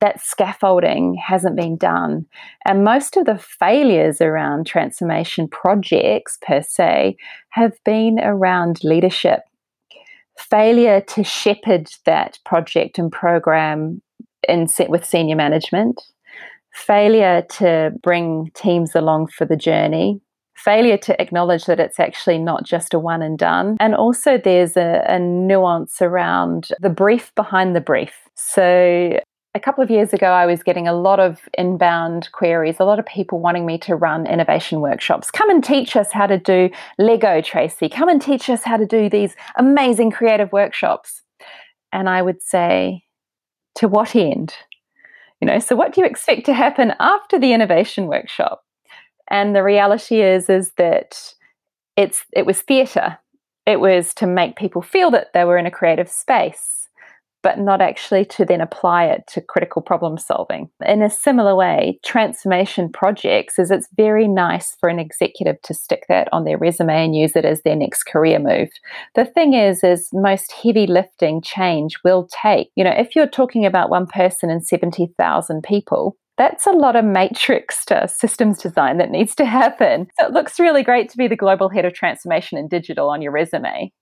that 0.01 0.21
scaffolding 0.21 1.15
hasn't 1.15 1.55
been 1.55 1.77
done. 1.77 2.25
And 2.65 2.83
most 2.83 3.17
of 3.17 3.25
the 3.25 3.37
failures 3.37 4.21
around 4.21 4.67
transformation 4.67 5.47
projects, 5.47 6.37
per 6.45 6.61
se, 6.61 7.17
have 7.51 7.73
been 7.83 8.19
around 8.19 8.83
leadership. 8.83 9.41
Failure 10.37 10.99
to 11.01 11.23
shepherd 11.23 11.87
that 12.05 12.39
project 12.45 12.99
and 12.99 13.11
program 13.11 14.01
in, 14.47 14.67
with 14.89 15.05
senior 15.05 15.35
management, 15.35 16.01
failure 16.73 17.41
to 17.49 17.91
bring 18.03 18.51
teams 18.53 18.95
along 18.95 19.27
for 19.27 19.45
the 19.45 19.55
journey, 19.55 20.19
failure 20.55 20.97
to 20.97 21.19
acknowledge 21.21 21.65
that 21.65 21.79
it's 21.79 21.99
actually 21.99 22.37
not 22.37 22.65
just 22.65 22.93
a 22.93 22.99
one 22.99 23.21
and 23.21 23.37
done. 23.37 23.77
And 23.79 23.95
also, 23.95 24.37
there's 24.37 24.75
a, 24.75 25.03
a, 25.07 25.19
nuance 25.19 26.01
around 26.01 26.69
the 26.79 26.89
brief 26.89 27.33
behind 27.35 27.75
the 27.75 27.81
brief. 27.81 28.13
So, 28.35 29.19
a 29.55 29.59
couple 29.59 29.81
of 29.81 29.89
years 29.89 30.11
ago, 30.11 30.27
I 30.27 30.45
was 30.45 30.63
getting 30.63 30.85
a 30.85 30.93
lot 30.93 31.21
of 31.21 31.39
inbound 31.57 32.29
queries, 32.33 32.75
a 32.79 32.83
lot 32.83 32.99
of 32.99 33.05
people 33.05 33.39
wanting 33.39 33.65
me 33.65 33.77
to 33.79 33.95
run 33.95 34.27
innovation 34.27 34.81
workshops. 34.81 35.31
Come 35.31 35.49
and 35.49 35.63
teach 35.63 35.95
us 35.95 36.11
how 36.11 36.27
to 36.27 36.37
do 36.37 36.69
Lego, 36.99 37.41
Tracey. 37.41 37.87
Come 37.87 38.09
and 38.09 38.21
teach 38.21 38.49
us 38.49 38.63
how 38.63 38.75
to 38.75 38.85
do 38.85 39.09
these 39.09 39.33
amazing 39.55 40.11
creative 40.11 40.51
workshops. 40.51 41.21
And 41.93 42.09
I 42.09 42.21
would 42.21 42.43
say, 42.43 43.05
to 43.75 43.87
what 43.87 44.13
end? 44.13 44.53
You 45.39 45.47
know, 45.47 45.59
so 45.59 45.75
what 45.75 45.93
do 45.93 46.01
you 46.01 46.07
expect 46.07 46.45
to 46.47 46.53
happen 46.53 46.93
after 46.99 47.39
the 47.39 47.53
innovation 47.53 48.07
workshop? 48.07 48.61
And 49.29 49.55
the 49.55 49.63
reality 49.63 50.21
is, 50.21 50.49
is 50.49 50.73
that 50.77 51.33
it's 51.95 52.25
it 52.33 52.45
was 52.45 52.61
theatre. 52.61 53.19
It 53.65 53.79
was 53.79 54.13
to 54.15 54.27
make 54.27 54.57
people 54.57 54.81
feel 54.81 55.11
that 55.11 55.31
they 55.33 55.45
were 55.45 55.57
in 55.57 55.65
a 55.65 55.71
creative 55.71 56.09
space 56.09 56.84
but 57.45 57.59
not 57.59 57.79
actually 57.79 58.25
to 58.25 58.43
then 58.43 58.59
apply 58.59 59.05
it 59.05 59.23
to 59.27 59.39
critical 59.39 59.79
problem 59.79 60.17
solving. 60.17 60.67
In 60.83 61.03
a 61.03 61.11
similar 61.11 61.55
way, 61.55 61.99
transformation 62.03 62.91
projects 62.91 63.59
is 63.59 63.69
it's 63.69 63.87
very 63.95 64.27
nice 64.27 64.75
for 64.79 64.89
an 64.89 64.97
executive 64.97 65.61
to 65.61 65.75
stick 65.75 66.05
that 66.09 66.27
on 66.31 66.43
their 66.43 66.57
resume 66.57 67.05
and 67.05 67.15
use 67.15 67.35
it 67.35 67.45
as 67.45 67.61
their 67.61 67.75
next 67.75 68.05
career 68.05 68.39
move. 68.39 68.69
The 69.13 69.25
thing 69.25 69.53
is 69.53 69.83
is 69.83 70.09
most 70.11 70.53
heavy 70.53 70.87
lifting 70.87 71.39
change 71.39 71.99
will 72.03 72.27
take, 72.31 72.71
you 72.75 72.83
know, 72.83 72.95
if 72.97 73.15
you're 73.15 73.27
talking 73.27 73.63
about 73.63 73.91
one 73.91 74.07
person 74.07 74.49
and 74.49 74.65
70,000 74.65 75.61
people, 75.61 76.17
that's 76.39 76.65
a 76.65 76.71
lot 76.71 76.95
of 76.95 77.05
matrix 77.05 77.85
to 77.89 78.07
systems 78.07 78.57
design 78.57 78.97
that 78.97 79.11
needs 79.11 79.35
to 79.35 79.45
happen. 79.45 80.07
So 80.19 80.25
it 80.25 80.33
looks 80.33 80.59
really 80.59 80.81
great 80.81 81.11
to 81.11 81.17
be 81.17 81.27
the 81.27 81.35
global 81.35 81.69
head 81.69 81.85
of 81.85 81.93
transformation 81.93 82.57
and 82.57 82.71
digital 82.71 83.07
on 83.07 83.21
your 83.21 83.31
resume. 83.31 83.93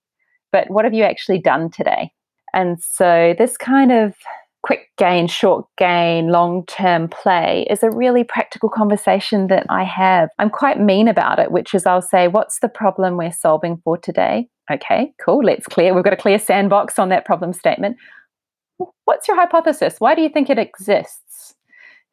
But 0.50 0.70
what 0.70 0.86
have 0.86 0.94
you 0.94 1.04
actually 1.04 1.40
done 1.42 1.70
today? 1.70 2.10
And 2.54 2.80
so, 2.80 3.34
this 3.36 3.56
kind 3.56 3.92
of 3.92 4.14
quick 4.62 4.88
gain, 4.96 5.26
short 5.26 5.66
gain, 5.76 6.28
long 6.28 6.64
term 6.66 7.08
play 7.08 7.66
is 7.68 7.82
a 7.82 7.90
really 7.90 8.24
practical 8.24 8.70
conversation 8.70 9.48
that 9.48 9.66
I 9.68 9.84
have. 9.84 10.30
I'm 10.38 10.48
quite 10.48 10.80
mean 10.80 11.06
about 11.06 11.38
it, 11.38 11.52
which 11.52 11.74
is 11.74 11.84
I'll 11.84 12.00
say, 12.00 12.28
What's 12.28 12.60
the 12.60 12.68
problem 12.68 13.16
we're 13.16 13.32
solving 13.32 13.80
for 13.84 13.98
today? 13.98 14.48
Okay, 14.72 15.12
cool, 15.22 15.44
let's 15.44 15.66
clear. 15.66 15.92
We've 15.94 16.04
got 16.04 16.14
a 16.14 16.16
clear 16.16 16.38
sandbox 16.38 16.98
on 16.98 17.10
that 17.10 17.26
problem 17.26 17.52
statement. 17.52 17.98
What's 19.04 19.28
your 19.28 19.36
hypothesis? 19.36 19.96
Why 19.98 20.14
do 20.14 20.22
you 20.22 20.30
think 20.30 20.48
it 20.48 20.58
exists? 20.58 21.54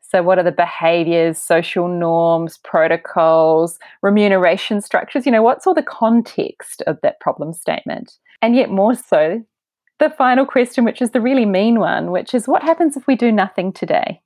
So, 0.01 0.21
what 0.21 0.37
are 0.37 0.43
the 0.43 0.51
behaviors, 0.51 1.37
social 1.37 1.87
norms, 1.87 2.57
protocols, 2.65 3.79
remuneration 4.01 4.81
structures? 4.81 5.25
You 5.25 5.31
know, 5.31 5.41
what's 5.41 5.65
all 5.65 5.73
the 5.73 5.81
context 5.81 6.83
of 6.85 6.97
that 7.01 7.21
problem 7.21 7.53
statement? 7.53 8.17
And 8.41 8.55
yet, 8.55 8.69
more 8.69 8.95
so, 8.95 9.41
the 10.01 10.09
final 10.09 10.45
question, 10.45 10.83
which 10.83 11.01
is 11.01 11.11
the 11.11 11.21
really 11.21 11.45
mean 11.45 11.79
one, 11.79 12.11
which 12.11 12.33
is 12.33 12.47
what 12.47 12.63
happens 12.63 12.97
if 12.97 13.05
we 13.05 13.15
do 13.15 13.31
nothing 13.31 13.71
today? 13.71 14.19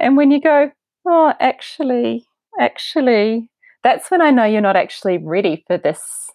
And 0.00 0.16
when 0.16 0.30
you 0.30 0.40
go, 0.40 0.72
oh, 1.06 1.34
actually, 1.40 2.26
actually, 2.58 3.50
that's 3.84 4.10
when 4.10 4.22
I 4.22 4.30
know 4.30 4.44
you're 4.44 4.62
not 4.62 4.76
actually 4.76 5.18
ready 5.18 5.62
for 5.66 5.76
this 5.76 6.30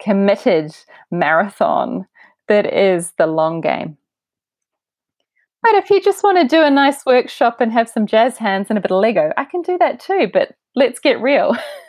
committed 0.00 0.74
marathon 1.10 2.06
that 2.46 2.72
is 2.72 3.12
the 3.18 3.26
long 3.26 3.60
game. 3.60 3.98
But 5.62 5.74
if 5.74 5.90
you 5.90 6.00
just 6.00 6.22
want 6.22 6.38
to 6.38 6.46
do 6.46 6.62
a 6.62 6.70
nice 6.70 7.04
workshop 7.04 7.60
and 7.60 7.72
have 7.72 7.88
some 7.88 8.06
jazz 8.06 8.38
hands 8.38 8.68
and 8.68 8.78
a 8.78 8.80
bit 8.80 8.92
of 8.92 9.00
Lego, 9.00 9.32
I 9.36 9.44
can 9.44 9.62
do 9.62 9.76
that 9.78 9.98
too. 9.98 10.28
But 10.32 10.52
let's 10.76 11.00
get 11.00 11.20
real. 11.20 11.56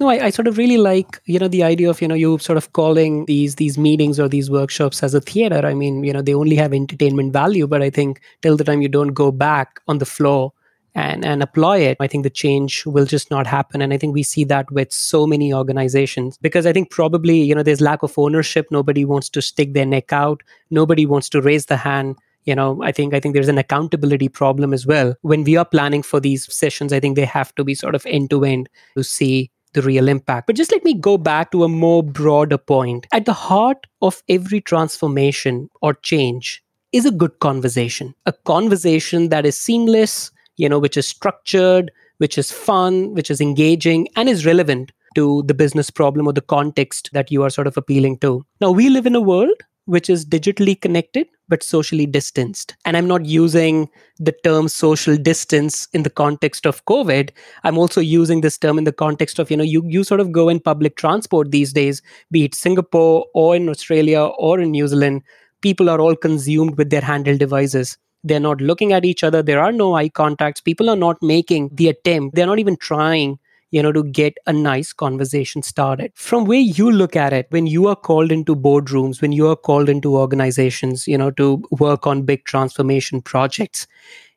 no 0.00 0.08
I, 0.08 0.26
I, 0.26 0.30
sort 0.30 0.48
of 0.48 0.58
really 0.58 0.76
like 0.76 1.20
you 1.26 1.38
know 1.38 1.48
the 1.48 1.62
idea 1.62 1.88
of 1.88 2.02
you 2.02 2.08
know 2.08 2.14
you 2.14 2.38
sort 2.38 2.56
of 2.56 2.72
calling 2.72 3.26
these 3.26 3.56
these 3.56 3.78
meetings 3.78 4.18
or 4.18 4.28
these 4.28 4.50
workshops 4.50 5.02
as 5.02 5.14
a 5.14 5.20
theater. 5.20 5.64
I 5.64 5.74
mean 5.74 6.04
you 6.04 6.12
know 6.12 6.22
they 6.22 6.34
only 6.34 6.56
have 6.56 6.72
entertainment 6.72 7.32
value 7.32 7.66
but 7.66 7.82
i 7.82 7.90
think 7.90 8.20
till 8.42 8.56
the 8.56 8.64
time 8.64 8.82
you 8.82 8.88
don't 8.88 9.14
go 9.14 9.30
back 9.30 9.80
on 9.88 9.98
the 9.98 10.06
floor 10.06 10.52
and 10.96 11.24
and 11.24 11.42
apply 11.42 11.78
it 11.78 11.96
i 12.00 12.06
think 12.06 12.22
the 12.22 12.30
change 12.30 12.84
will 12.86 13.06
just 13.06 13.30
not 13.30 13.46
happen. 13.46 13.82
And 13.82 13.92
i 13.92 13.98
think 13.98 14.14
we 14.14 14.22
see 14.22 14.44
that 14.44 14.70
with 14.70 14.92
so 14.92 15.26
many 15.26 15.52
organizations 15.54 16.38
because 16.38 16.66
i 16.66 16.72
think 16.72 16.90
probably 16.90 17.40
you 17.40 17.54
know 17.54 17.62
there's 17.62 17.80
lack 17.80 18.02
of 18.02 18.18
ownership. 18.18 18.68
Nobody 18.70 19.04
wants 19.04 19.28
to 19.30 19.42
stick 19.42 19.74
their 19.74 19.86
neck 19.86 20.12
out. 20.12 20.42
Nobody 20.70 21.06
wants 21.06 21.28
to 21.30 21.42
raise 21.42 21.66
the 21.66 21.76
hand. 21.76 22.16
You 22.44 22.54
know 22.54 22.82
i 22.82 22.92
think 22.92 23.14
i 23.14 23.20
think 23.20 23.32
there's 23.34 23.48
an 23.48 23.58
accountability 23.58 24.28
problem 24.28 24.74
as 24.74 24.86
well. 24.86 25.14
When 25.22 25.44
we 25.44 25.56
are 25.56 25.64
planning 25.64 26.02
for 26.02 26.20
these 26.20 26.52
sessions 26.52 26.92
i 26.92 27.00
think 27.00 27.16
they 27.16 27.24
have 27.24 27.54
to 27.54 27.64
be 27.64 27.74
sort 27.74 27.94
of 27.94 28.04
end 28.06 28.30
to 28.30 28.44
end 28.44 28.68
to 28.96 29.02
see 29.02 29.50
the 29.74 29.82
real 29.82 30.08
impact. 30.08 30.46
But 30.46 30.56
just 30.56 30.72
let 30.72 30.84
me 30.84 30.94
go 30.94 31.18
back 31.18 31.52
to 31.52 31.64
a 31.64 31.68
more 31.68 32.02
broader 32.02 32.58
point. 32.58 33.06
At 33.12 33.26
the 33.26 33.32
heart 33.32 33.86
of 34.00 34.22
every 34.28 34.60
transformation 34.60 35.68
or 35.82 35.94
change 35.94 36.62
is 36.92 37.04
a 37.04 37.10
good 37.10 37.38
conversation, 37.40 38.14
a 38.24 38.32
conversation 38.32 39.28
that 39.28 39.44
is 39.44 39.58
seamless, 39.58 40.30
you 40.56 40.68
know, 40.68 40.78
which 40.78 40.96
is 40.96 41.06
structured, 41.06 41.90
which 42.18 42.38
is 42.38 42.52
fun, 42.52 43.12
which 43.14 43.30
is 43.30 43.40
engaging, 43.40 44.08
and 44.16 44.28
is 44.28 44.46
relevant 44.46 44.92
to 45.14 45.42
the 45.44 45.54
business 45.54 45.90
problem 45.90 46.26
or 46.26 46.32
the 46.32 46.40
context 46.40 47.10
that 47.12 47.30
you 47.30 47.42
are 47.42 47.50
sort 47.50 47.66
of 47.66 47.76
appealing 47.76 48.18
to. 48.18 48.44
Now, 48.60 48.70
we 48.70 48.88
live 48.88 49.06
in 49.06 49.14
a 49.14 49.20
world 49.20 49.60
which 49.86 50.08
is 50.08 50.24
digitally 50.24 50.80
connected 50.80 51.26
but 51.48 51.62
socially 51.62 52.06
distanced. 52.06 52.74
And 52.84 52.96
I'm 52.96 53.06
not 53.06 53.26
using 53.26 53.88
the 54.18 54.32
term 54.44 54.68
social 54.68 55.16
distance 55.16 55.88
in 55.92 56.02
the 56.02 56.10
context 56.10 56.66
of 56.66 56.84
COVID. 56.86 57.30
I'm 57.64 57.78
also 57.78 58.00
using 58.00 58.40
this 58.40 58.58
term 58.58 58.78
in 58.78 58.84
the 58.84 58.92
context 58.92 59.38
of, 59.38 59.50
you 59.50 59.56
know, 59.56 59.64
you, 59.64 59.82
you 59.86 60.04
sort 60.04 60.20
of 60.20 60.32
go 60.32 60.48
in 60.48 60.60
public 60.60 60.96
transport 60.96 61.50
these 61.50 61.72
days, 61.72 62.02
be 62.30 62.44
it 62.44 62.54
Singapore 62.54 63.26
or 63.34 63.56
in 63.56 63.68
Australia 63.68 64.22
or 64.22 64.60
in 64.60 64.70
New 64.70 64.88
Zealand, 64.88 65.22
people 65.60 65.90
are 65.90 66.00
all 66.00 66.16
consumed 66.16 66.76
with 66.76 66.90
their 66.90 67.00
handheld 67.00 67.38
devices. 67.38 67.98
They're 68.22 68.40
not 68.40 68.60
looking 68.60 68.92
at 68.92 69.04
each 69.04 69.22
other. 69.22 69.42
There 69.42 69.60
are 69.60 69.72
no 69.72 69.94
eye 69.94 70.08
contacts. 70.08 70.60
People 70.60 70.88
are 70.88 70.96
not 70.96 71.22
making 71.22 71.70
the 71.74 71.88
attempt. 71.88 72.34
They're 72.34 72.46
not 72.46 72.58
even 72.58 72.76
trying 72.76 73.38
you 73.74 73.82
know, 73.82 73.90
to 73.90 74.04
get 74.04 74.38
a 74.46 74.52
nice 74.52 74.92
conversation 74.92 75.60
started. 75.60 76.12
From 76.14 76.44
where 76.44 76.60
you 76.60 76.92
look 76.92 77.16
at 77.16 77.32
it, 77.32 77.48
when 77.50 77.66
you 77.66 77.88
are 77.88 77.96
called 77.96 78.30
into 78.30 78.54
boardrooms, 78.54 79.20
when 79.20 79.32
you 79.32 79.48
are 79.48 79.56
called 79.56 79.88
into 79.88 80.16
organizations, 80.16 81.08
you 81.08 81.18
know, 81.18 81.32
to 81.32 81.60
work 81.72 82.06
on 82.06 82.22
big 82.22 82.44
transformation 82.44 83.20
projects, 83.20 83.88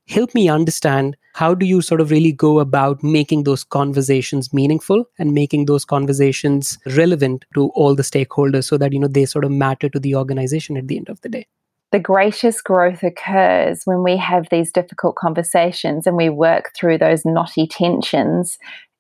help 0.08 0.34
me 0.34 0.50
understand 0.50 1.16
how 1.36 1.54
do 1.54 1.68
you 1.68 1.84
sort 1.84 2.02
of 2.02 2.10
really 2.10 2.32
go 2.32 2.58
about 2.58 3.04
making 3.04 3.44
those 3.44 3.64
conversations 3.64 4.52
meaningful 4.52 5.06
and 5.20 5.36
making 5.36 5.66
those 5.66 5.86
conversations 5.86 6.80
relevant 6.96 7.46
to 7.54 7.70
all 7.76 7.94
the 7.94 8.02
stakeholders 8.02 8.64
so 8.64 8.76
that 8.76 8.92
you 8.92 9.00
know 9.00 9.08
they 9.08 9.26
sort 9.26 9.46
of 9.46 9.52
matter 9.52 9.88
to 9.88 10.00
the 10.00 10.16
organization 10.16 10.78
at 10.78 10.88
the 10.88 10.98
end 10.98 11.10
of 11.10 11.22
the 11.22 11.30
day 11.30 11.46
the 11.92 12.00
greatest 12.00 12.64
growth 12.66 13.02
occurs 13.02 13.84
when 13.86 14.04
we 14.04 14.18
have 14.18 14.48
these 14.52 14.72
difficult 14.72 15.16
conversations 15.16 16.06
and 16.06 16.18
we 16.18 16.30
work 16.30 16.72
through 16.76 16.98
those 16.98 17.24
knotty 17.26 17.66
tensions 17.66 18.58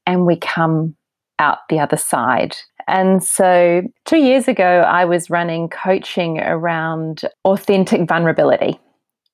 and 0.07 0.25
we 0.25 0.37
come 0.37 0.95
out 1.37 1.59
the 1.69 1.79
other 1.79 1.97
side. 1.97 2.57
And 2.87 3.23
so, 3.23 3.83
two 4.05 4.17
years 4.17 4.47
ago, 4.47 4.81
I 4.87 5.05
was 5.05 5.29
running 5.29 5.69
coaching 5.69 6.39
around 6.39 7.21
authentic 7.45 8.07
vulnerability. 8.07 8.79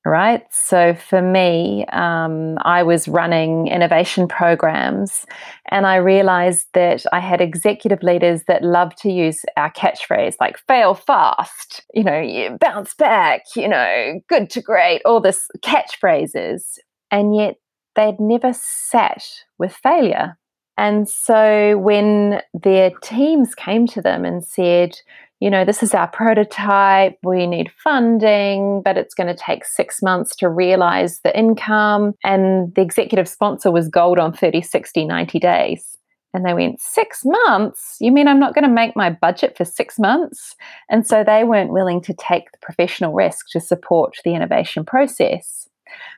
Right. 0.05 0.43
So 0.51 0.95
for 0.95 1.21
me, 1.21 1.85
um, 1.93 2.57
I 2.63 2.83
was 2.83 3.07
running 3.07 3.67
innovation 3.67 4.27
programs 4.27 5.25
and 5.71 5.87
I 5.87 5.95
realized 5.95 6.67
that 6.73 7.05
I 7.13 7.21
had 7.21 7.39
executive 7.39 8.03
leaders 8.03 8.43
that 8.49 8.63
love 8.63 8.93
to 8.97 9.09
use 9.09 9.45
our 9.55 9.71
catchphrase 9.71 10.35
like 10.41 10.57
fail 10.67 10.93
fast, 10.93 11.85
you 11.93 12.03
know, 12.03 12.57
bounce 12.59 12.93
back, 12.95 13.43
you 13.55 13.69
know, 13.69 14.19
good 14.27 14.49
to 14.49 14.61
great, 14.61 15.01
all 15.05 15.21
this 15.21 15.47
catchphrases. 15.61 16.63
And 17.09 17.33
yet 17.33 17.55
they'd 17.95 18.19
never 18.19 18.51
sat 18.51 19.23
with 19.57 19.71
failure 19.71 20.37
and 20.77 21.07
so 21.07 21.77
when 21.77 22.41
their 22.53 22.91
teams 23.01 23.53
came 23.55 23.85
to 23.87 24.01
them 24.01 24.25
and 24.25 24.43
said, 24.43 24.97
you 25.39 25.49
know, 25.49 25.65
this 25.65 25.83
is 25.83 25.93
our 25.93 26.07
prototype, 26.07 27.17
we 27.21 27.45
need 27.45 27.69
funding, 27.71 28.81
but 28.81 28.97
it's 28.97 29.13
going 29.13 29.27
to 29.27 29.35
take 29.35 29.65
six 29.65 30.01
months 30.01 30.35
to 30.37 30.49
realize 30.49 31.19
the 31.19 31.37
income. 31.37 32.13
And 32.23 32.73
the 32.75 32.81
executive 32.81 33.27
sponsor 33.27 33.69
was 33.69 33.89
gold 33.89 34.19
on 34.19 34.33
30, 34.33 34.61
60, 34.61 35.05
90 35.05 35.39
days. 35.39 35.97
And 36.33 36.45
they 36.45 36.53
went, 36.53 36.79
Six 36.79 37.23
months? 37.25 37.97
You 37.99 38.11
mean 38.11 38.27
I'm 38.27 38.39
not 38.39 38.55
going 38.55 38.63
to 38.63 38.73
make 38.73 38.95
my 38.95 39.11
budget 39.11 39.55
for 39.55 39.65
six 39.65 39.99
months? 39.99 40.55
And 40.89 41.05
so 41.05 41.23
they 41.23 41.43
weren't 41.43 41.73
willing 41.73 42.01
to 42.03 42.13
take 42.13 42.51
the 42.51 42.57
professional 42.61 43.13
risk 43.13 43.47
to 43.51 43.59
support 43.59 44.15
the 44.23 44.33
innovation 44.33 44.85
process. 44.85 45.67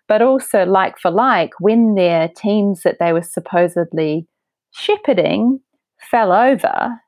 But 0.07 0.21
also, 0.21 0.65
like 0.65 0.97
for 0.99 1.11
like, 1.11 1.51
when 1.59 1.95
their 1.95 2.29
teams 2.29 2.83
that 2.83 2.99
they 2.99 3.11
were 3.11 3.23
supposedly 3.23 4.27
shepherding 4.75 5.59
fell 6.11 6.31
over, 6.31 7.01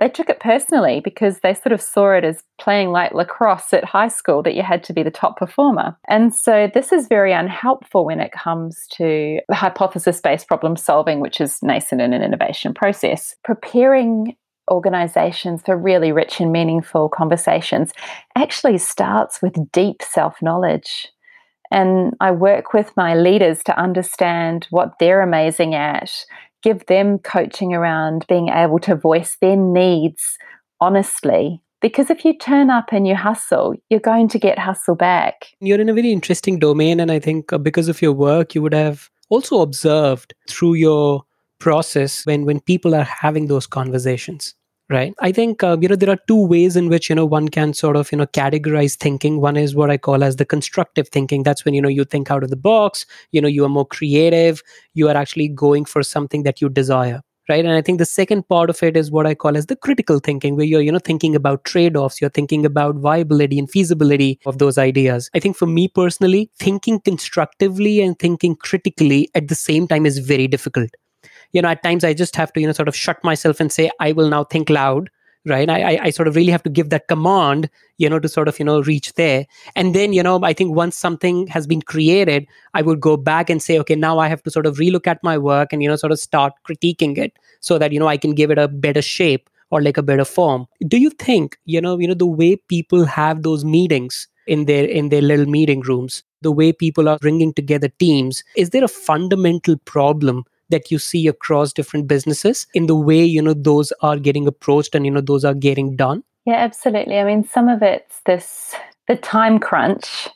they 0.00 0.08
took 0.08 0.28
it 0.28 0.38
personally 0.38 1.00
because 1.00 1.40
they 1.40 1.54
sort 1.54 1.72
of 1.72 1.80
saw 1.80 2.12
it 2.12 2.24
as 2.24 2.42
playing 2.60 2.90
like 2.90 3.12
lacrosse 3.14 3.72
at 3.72 3.84
high 3.84 4.08
school 4.08 4.42
that 4.44 4.54
you 4.54 4.62
had 4.62 4.84
to 4.84 4.92
be 4.92 5.02
the 5.02 5.10
top 5.10 5.36
performer. 5.36 5.96
And 6.08 6.34
so 6.34 6.70
this 6.72 6.92
is 6.92 7.08
very 7.08 7.32
unhelpful 7.32 8.04
when 8.04 8.20
it 8.20 8.30
comes 8.30 8.86
to 8.92 9.40
the 9.48 9.54
hypothesis 9.54 10.20
based 10.20 10.46
problem 10.46 10.76
solving, 10.76 11.20
which 11.20 11.40
is 11.40 11.60
nascent 11.62 12.00
in 12.00 12.12
an 12.12 12.22
innovation 12.22 12.74
process. 12.74 13.34
Preparing 13.44 14.36
organizations 14.70 15.62
for 15.64 15.76
really 15.76 16.12
rich 16.12 16.40
and 16.40 16.52
meaningful 16.52 17.08
conversations 17.08 17.92
actually 18.36 18.78
starts 18.78 19.42
with 19.42 19.56
deep 19.72 20.02
self 20.02 20.40
knowledge. 20.40 21.08
And 21.70 22.14
I 22.20 22.30
work 22.30 22.72
with 22.72 22.96
my 22.96 23.14
leaders 23.14 23.62
to 23.64 23.78
understand 23.78 24.66
what 24.70 24.94
they're 24.98 25.20
amazing 25.20 25.74
at 25.74 26.24
give 26.62 26.86
them 26.86 27.18
coaching 27.18 27.74
around 27.74 28.26
being 28.28 28.48
able 28.48 28.78
to 28.80 28.94
voice 28.94 29.36
their 29.40 29.56
needs 29.56 30.38
honestly. 30.80 31.62
Because 31.80 32.10
if 32.10 32.24
you 32.24 32.36
turn 32.36 32.70
up 32.70 32.86
and 32.90 33.06
you 33.06 33.14
hustle, 33.14 33.74
you're 33.88 34.00
going 34.00 34.28
to 34.28 34.38
get 34.38 34.58
hustle 34.58 34.96
back. 34.96 35.46
You're 35.60 35.80
in 35.80 35.88
a 35.88 35.94
very 35.94 36.10
interesting 36.10 36.58
domain. 36.58 36.98
And 36.98 37.12
I 37.12 37.20
think 37.20 37.52
uh, 37.52 37.58
because 37.58 37.88
of 37.88 38.02
your 38.02 38.12
work, 38.12 38.54
you 38.54 38.62
would 38.62 38.74
have 38.74 39.08
also 39.28 39.60
observed 39.60 40.34
through 40.48 40.74
your 40.74 41.22
process 41.60 42.26
when, 42.26 42.44
when 42.44 42.60
people 42.60 42.94
are 42.94 43.04
having 43.04 43.46
those 43.46 43.66
conversations 43.66 44.54
right? 44.90 45.14
I 45.20 45.32
think 45.32 45.62
uh, 45.62 45.76
you 45.80 45.88
know 45.88 45.96
there 45.96 46.10
are 46.10 46.18
two 46.26 46.46
ways 46.46 46.76
in 46.76 46.88
which 46.88 47.08
you 47.08 47.14
know 47.14 47.26
one 47.26 47.48
can 47.48 47.74
sort 47.74 47.96
of 47.96 48.10
you 48.12 48.18
know 48.18 48.26
categorize 48.26 48.96
thinking. 48.96 49.40
One 49.40 49.56
is 49.56 49.74
what 49.74 49.90
i 49.90 49.96
call 49.96 50.24
as 50.24 50.36
the 50.36 50.44
constructive 50.44 51.08
thinking. 51.08 51.42
That's 51.42 51.64
when 51.64 51.74
you 51.74 51.82
know 51.82 51.88
you 51.88 52.04
think 52.04 52.30
out 52.30 52.42
of 52.42 52.50
the 52.50 52.56
box 52.56 53.06
you 53.32 53.40
know 53.40 53.48
you 53.48 53.64
are 53.64 53.68
more 53.68 53.86
creative 53.86 54.62
you 54.94 55.08
are 55.08 55.16
actually 55.16 55.48
going 55.48 55.84
for 55.84 56.02
something 56.02 56.42
that 56.44 56.60
you 56.60 56.68
desire. 56.68 57.22
Right? 57.48 57.64
And 57.64 57.72
i 57.72 57.80
think 57.80 57.98
the 57.98 58.04
second 58.04 58.46
part 58.46 58.68
of 58.68 58.82
it 58.82 58.94
is 58.94 59.10
what 59.10 59.26
i 59.26 59.34
call 59.34 59.56
as 59.56 59.64
the 59.66 59.74
critical 59.74 60.18
thinking 60.18 60.54
where 60.54 60.66
you're 60.66 60.82
you 60.82 60.92
know 60.92 60.98
thinking 60.98 61.34
about 61.34 61.64
trade-offs 61.64 62.20
you're 62.20 62.28
thinking 62.28 62.66
about 62.66 62.96
viability 62.96 63.58
and 63.58 63.70
feasibility 63.70 64.38
of 64.44 64.58
those 64.58 64.76
ideas. 64.76 65.30
I 65.34 65.40
think 65.40 65.56
for 65.56 65.66
me 65.66 65.88
personally 65.88 66.50
thinking 66.58 67.00
constructively 67.00 68.02
and 68.02 68.18
thinking 68.18 68.54
critically 68.56 69.30
at 69.34 69.48
the 69.48 69.54
same 69.54 69.88
time 69.88 70.04
is 70.04 70.18
very 70.18 70.46
difficult 70.46 70.90
you 71.52 71.62
know 71.62 71.68
at 71.68 71.82
times 71.82 72.04
i 72.04 72.12
just 72.12 72.36
have 72.36 72.52
to 72.52 72.60
you 72.60 72.66
know 72.66 72.72
sort 72.72 72.88
of 72.88 72.96
shut 72.96 73.22
myself 73.24 73.60
and 73.60 73.72
say 73.72 73.90
i 74.00 74.12
will 74.12 74.28
now 74.28 74.44
think 74.44 74.70
loud 74.70 75.10
right? 75.46 75.70
I, 75.70 75.98
I 76.02 76.10
sort 76.10 76.28
of 76.28 76.36
really 76.36 76.52
have 76.52 76.62
to 76.64 76.70
give 76.70 76.90
that 76.90 77.08
command 77.08 77.70
you 77.96 78.08
know 78.08 78.18
to 78.18 78.28
sort 78.28 78.48
of 78.48 78.58
you 78.58 78.64
know 78.64 78.82
reach 78.82 79.14
there. 79.14 79.46
And 79.76 79.94
then 79.94 80.12
you 80.12 80.22
know 80.22 80.40
i 80.42 80.52
think 80.52 80.74
once 80.74 80.96
something 80.96 81.46
has 81.48 81.66
been 81.66 81.82
created 81.82 82.46
i 82.74 82.82
would 82.82 83.00
go 83.00 83.16
back 83.16 83.50
and 83.50 83.62
say 83.62 83.78
okay 83.78 83.94
now 83.94 84.18
i 84.18 84.28
have 84.28 84.42
to 84.42 84.50
sort 84.50 84.66
of 84.66 84.76
relook 84.76 85.06
at 85.06 85.22
my 85.22 85.38
work 85.38 85.72
and 85.72 85.82
you 85.82 85.88
know 85.88 85.96
sort 85.96 86.12
of 86.12 86.18
start 86.18 86.52
critiquing 86.68 87.16
it 87.18 87.38
so 87.60 87.78
that 87.78 87.92
you 87.92 87.98
know 87.98 88.08
i 88.08 88.16
can 88.16 88.34
give 88.34 88.50
it 88.50 88.58
a 88.58 88.68
better 88.68 89.02
shape 89.02 89.48
or 89.70 89.82
like 89.82 89.98
a 89.98 90.02
better 90.02 90.24
form. 90.24 90.66
Do 90.86 90.96
you 90.96 91.10
think 91.10 91.58
you 91.64 91.80
know 91.80 91.98
you 91.98 92.08
know 92.08 92.14
the 92.14 92.26
way 92.26 92.56
people 92.56 93.04
have 93.04 93.42
those 93.42 93.64
meetings 93.64 94.28
in 94.46 94.64
their 94.64 94.84
in 94.84 95.10
their 95.10 95.22
little 95.22 95.46
meeting 95.46 95.80
rooms 95.80 96.22
the 96.40 96.52
way 96.52 96.72
people 96.72 97.08
are 97.08 97.18
bringing 97.18 97.52
together 97.52 97.88
teams 97.98 98.42
is 98.56 98.70
there 98.70 98.84
a 98.84 98.88
fundamental 98.88 99.76
problem 99.84 100.44
that 100.70 100.90
you 100.90 100.98
see 100.98 101.26
across 101.26 101.72
different 101.72 102.06
businesses 102.06 102.66
in 102.74 102.86
the 102.86 102.94
way 102.94 103.24
you 103.24 103.42
know 103.42 103.54
those 103.54 103.92
are 104.02 104.18
getting 104.18 104.46
approached 104.46 104.94
and 104.94 105.04
you 105.04 105.10
know 105.10 105.20
those 105.20 105.44
are 105.44 105.54
getting 105.54 105.96
done 105.96 106.22
Yeah, 106.48 106.54
absolutely. 106.54 107.18
I 107.18 107.24
mean, 107.24 107.44
some 107.44 107.68
of 107.68 107.82
it's 107.82 108.22
this 108.24 108.74
the 109.06 109.16
time 109.16 109.58
crunch. 109.58 110.28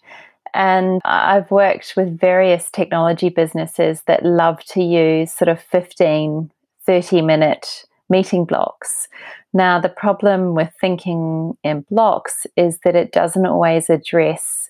And 0.53 1.01
I've 1.07 1.51
worked 1.51 1.95
with 1.97 2.21
various 2.21 2.71
technology 2.71 3.31
businesses 3.31 4.03
that 4.07 4.23
love 4.23 4.62
to 4.67 4.83
use 4.83 5.33
sort 5.33 5.49
of 5.49 5.59
15, 5.59 6.51
30 6.85 7.23
minute 7.23 7.87
meeting 8.11 8.45
blocks. 8.45 9.09
Now, 9.55 9.81
the 9.81 9.89
problem 9.89 10.55
with 10.55 10.71
thinking 10.79 11.55
in 11.65 11.87
blocks 11.91 12.47
is 12.59 12.79
that 12.85 12.95
it 12.95 13.12
doesn't 13.12 13.47
always 13.47 13.89
address 13.89 14.69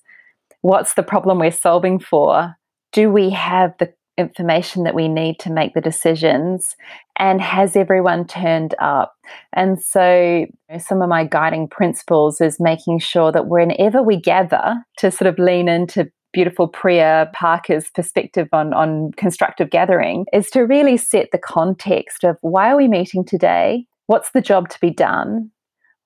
what's 0.60 0.94
the 0.94 1.02
problem 1.02 1.40
we're 1.40 1.50
solving 1.50 1.98
for. 1.98 2.54
Do 2.92 3.10
we 3.10 3.30
have 3.30 3.74
the 3.78 3.92
information 4.18 4.84
that 4.84 4.94
we 4.94 5.08
need 5.08 5.38
to 5.38 5.50
make 5.50 5.74
the 5.74 5.80
decisions 5.80 6.76
and 7.18 7.40
has 7.40 7.76
everyone 7.76 8.26
turned 8.26 8.74
up 8.78 9.14
and 9.54 9.82
so 9.82 10.44
some 10.78 11.00
of 11.00 11.08
my 11.08 11.24
guiding 11.24 11.66
principles 11.66 12.40
is 12.40 12.60
making 12.60 12.98
sure 12.98 13.32
that 13.32 13.48
whenever 13.48 14.02
we 14.02 14.20
gather 14.20 14.74
to 14.98 15.10
sort 15.10 15.28
of 15.28 15.38
lean 15.38 15.66
into 15.66 16.10
beautiful 16.32 16.66
Priya 16.66 17.30
Parker's 17.34 17.90
perspective 17.90 18.48
on, 18.52 18.72
on 18.72 19.12
constructive 19.16 19.70
gathering 19.70 20.26
is 20.32 20.50
to 20.50 20.62
really 20.62 20.96
set 20.96 21.28
the 21.30 21.38
context 21.38 22.24
of 22.24 22.36
why 22.40 22.70
are 22.70 22.76
we 22.76 22.88
meeting 22.88 23.24
today? 23.24 23.86
What's 24.06 24.30
the 24.32 24.40
job 24.40 24.68
to 24.70 24.80
be 24.80 24.90
done? 24.90 25.50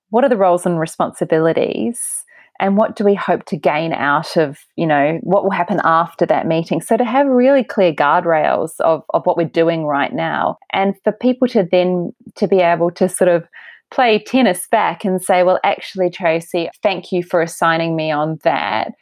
What 0.09 0.23
are 0.23 0.29
the 0.29 0.37
roles 0.37 0.65
and 0.65 0.79
responsibilities? 0.79 2.25
And 2.59 2.77
what 2.77 2.95
do 2.95 3.03
we 3.03 3.15
hope 3.15 3.45
to 3.45 3.57
gain 3.57 3.93
out 3.93 4.37
of 4.37 4.59
you 4.75 4.87
know 4.87 5.19
what 5.21 5.43
will 5.43 5.51
happen 5.51 5.79
after 5.83 6.25
that 6.25 6.47
meeting 6.47 6.81
so 6.81 6.97
to 6.97 7.05
have 7.05 7.27
really 7.27 7.63
clear 7.63 7.93
guardrails 7.93 8.71
of, 8.79 9.03
of 9.13 9.25
what 9.25 9.37
we're 9.37 9.47
doing 9.47 9.85
right 9.85 10.13
now 10.13 10.57
and 10.73 10.95
for 11.03 11.11
people 11.11 11.47
to 11.49 11.67
then 11.71 12.13
to 12.35 12.47
be 12.47 12.59
able 12.59 12.91
to 12.91 13.07
sort 13.07 13.29
of 13.29 13.47
play 13.91 14.19
tennis 14.19 14.67
back 14.69 15.05
and 15.05 15.21
say 15.21 15.43
well 15.43 15.59
actually 15.63 16.09
tracey 16.09 16.69
thank 16.81 17.11
you 17.11 17.23
for 17.23 17.41
assigning 17.41 17.95
me 17.95 18.11
on 18.11 18.39
that 18.43 18.93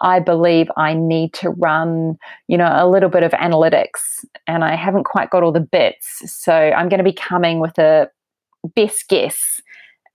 I 0.00 0.18
believe 0.18 0.66
I 0.76 0.94
need 0.94 1.34
to 1.34 1.50
run, 1.50 2.18
you 2.48 2.58
know, 2.58 2.72
a 2.72 2.88
little 2.88 3.08
bit 3.08 3.22
of 3.22 3.30
analytics 3.32 4.24
and 4.46 4.64
I 4.64 4.74
haven't 4.74 5.04
quite 5.04 5.30
got 5.30 5.42
all 5.42 5.52
the 5.52 5.60
bits. 5.60 6.20
So 6.26 6.52
I'm 6.52 6.88
going 6.88 6.98
to 6.98 7.04
be 7.04 7.12
coming 7.12 7.60
with 7.60 7.78
a 7.78 8.10
best 8.74 9.08
guess 9.08 9.60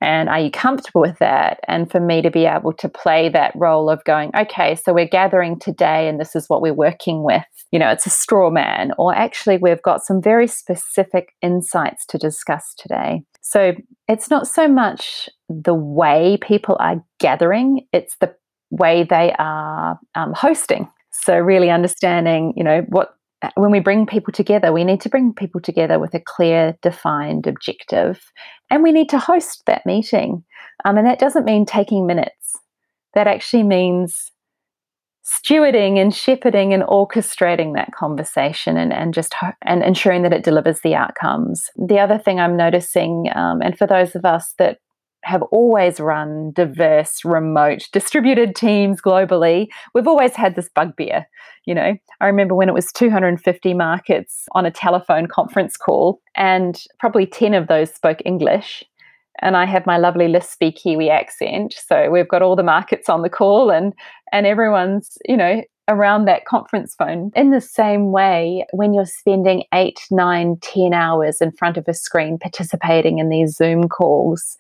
and 0.02 0.30
are 0.30 0.40
you 0.40 0.52
comfortable 0.52 1.02
with 1.02 1.18
that? 1.20 1.60
And 1.68 1.92
for 1.92 2.00
me 2.00 2.22
to 2.22 2.32
be 2.32 2.46
able 2.46 2.74
to 2.74 2.88
play 2.88 3.30
that 3.30 3.52
role 3.56 3.90
of 3.90 4.04
going, 4.06 4.32
okay, 4.36 4.76
so 4.76 4.94
we're 4.94 5.08
gathering 5.08 5.60
today 5.60 6.08
and 6.08 6.20
this 6.20 6.36
is 6.36 6.48
what 6.48 6.62
we're 6.62 6.74
working 6.74 7.24
with. 7.24 7.44
You 7.72 7.80
know, 7.80 7.90
it's 7.90 8.06
a 8.06 8.10
straw 8.10 8.50
man, 8.50 8.94
or 8.98 9.14
actually, 9.14 9.58
we've 9.58 9.82
got 9.82 10.04
some 10.04 10.22
very 10.22 10.48
specific 10.48 11.34
insights 11.42 12.06
to 12.08 12.18
discuss 12.18 12.74
today. 12.76 13.22
So 13.42 13.74
it's 14.08 14.30
not 14.30 14.48
so 14.48 14.68
much 14.68 15.30
the 15.50 15.76
way 15.76 16.38
people 16.42 16.78
are 16.80 17.04
gathering, 17.20 17.86
it's 17.94 18.16
the 18.22 18.34
way 18.72 19.04
they 19.04 19.34
are 19.38 20.00
um, 20.16 20.34
hosting. 20.34 20.90
So, 21.12 21.38
really 21.38 21.70
understanding, 21.70 22.54
you 22.56 22.64
know, 22.64 22.86
what 22.90 23.16
when 23.56 23.72
we 23.72 23.80
bring 23.80 24.06
people 24.06 24.34
together, 24.34 24.72
we 24.72 24.84
need 24.84 25.02
to 25.02 25.10
bring 25.10 25.34
people 25.34 25.62
together 25.62 26.00
with 26.00 26.14
a 26.14 26.20
clear, 26.20 26.78
defined 26.82 27.48
objective, 27.48 28.20
and 28.70 28.84
we 28.84 28.92
need 28.92 29.10
to 29.10 29.20
host 29.20 29.64
that 29.66 29.86
meeting. 29.86 30.44
Um, 30.86 30.98
and 30.98 31.08
that 31.08 31.20
doesn't 31.20 31.46
mean 31.46 31.66
taking 31.66 32.06
minutes. 32.06 32.58
That 33.14 33.28
actually 33.28 33.64
means 33.64 34.32
stewarding 35.24 36.00
and 36.00 36.14
shepherding 36.14 36.74
and 36.74 36.84
orchestrating 36.84 37.76
that 37.76 37.92
conversation 37.94 38.78
and, 38.78 38.92
and 38.92 39.14
just 39.14 39.34
ho- 39.34 39.54
and 39.64 39.84
ensuring 39.84 40.24
that 40.24 40.34
it 40.34 40.44
delivers 40.44 40.82
the 40.82 40.96
outcomes. 40.96 41.70
The 41.76 42.00
other 42.00 42.18
thing 42.18 42.40
I'm 42.40 42.58
noticing, 42.58 43.30
um, 43.36 43.62
and 43.62 43.78
for 43.78 43.88
those 43.88 44.16
of 44.16 44.26
us 44.26 44.54
that 44.58 44.80
have 45.24 45.42
always 45.52 46.00
run 46.00 46.52
diverse, 46.54 47.24
remote, 47.26 47.88
distributed 47.92 48.56
teams 48.56 49.02
globally. 49.02 49.68
We've 49.94 50.08
always 50.08 50.36
had 50.36 50.56
this 50.56 50.70
bugbear. 50.74 51.28
You 51.66 51.76
know, 51.76 51.96
I 52.22 52.26
remember 52.26 52.56
when 52.56 52.70
it 52.70 52.74
was 52.74 52.92
250 52.94 53.74
markets 53.74 54.46
on 54.54 54.66
a 54.66 54.72
telephone 54.72 55.28
conference 55.28 55.78
call, 55.78 56.22
and 56.36 56.82
probably 57.00 57.26
10 57.26 57.54
of 57.54 57.68
those 57.68 57.94
spoke 57.94 58.20
English. 58.26 58.84
And 59.42 59.56
I 59.56 59.66
have 59.66 59.86
my 59.86 59.98
lovely 59.98 60.28
lispy 60.28 60.76
Kiwi 60.76 61.10
accent. 61.10 61.74
So 61.88 62.10
we've 62.10 62.28
got 62.28 62.42
all 62.42 62.56
the 62.56 62.64
markets 62.64 63.08
on 63.10 63.22
the 63.22 63.30
call, 63.30 63.70
and 63.70 63.94
and 64.32 64.46
everyone's, 64.46 65.18
you 65.28 65.38
know, 65.38 65.62
around 65.90 66.26
that 66.26 66.46
conference 66.46 66.96
phone. 66.96 67.32
In 67.36 67.50
the 67.50 67.60
same 67.60 68.12
way, 68.12 68.66
when 68.72 68.94
you're 68.94 69.06
spending 69.06 69.64
eight, 69.74 70.00
nine, 70.12 70.58
ten 70.62 70.94
hours 70.94 71.42
in 71.42 71.52
front 71.52 71.78
of 71.78 71.88
a 71.88 71.94
screen 71.94 72.38
participating 72.38 73.18
in 73.18 73.30
these 73.30 73.56
Zoom 73.56 73.90
calls, 73.90 74.56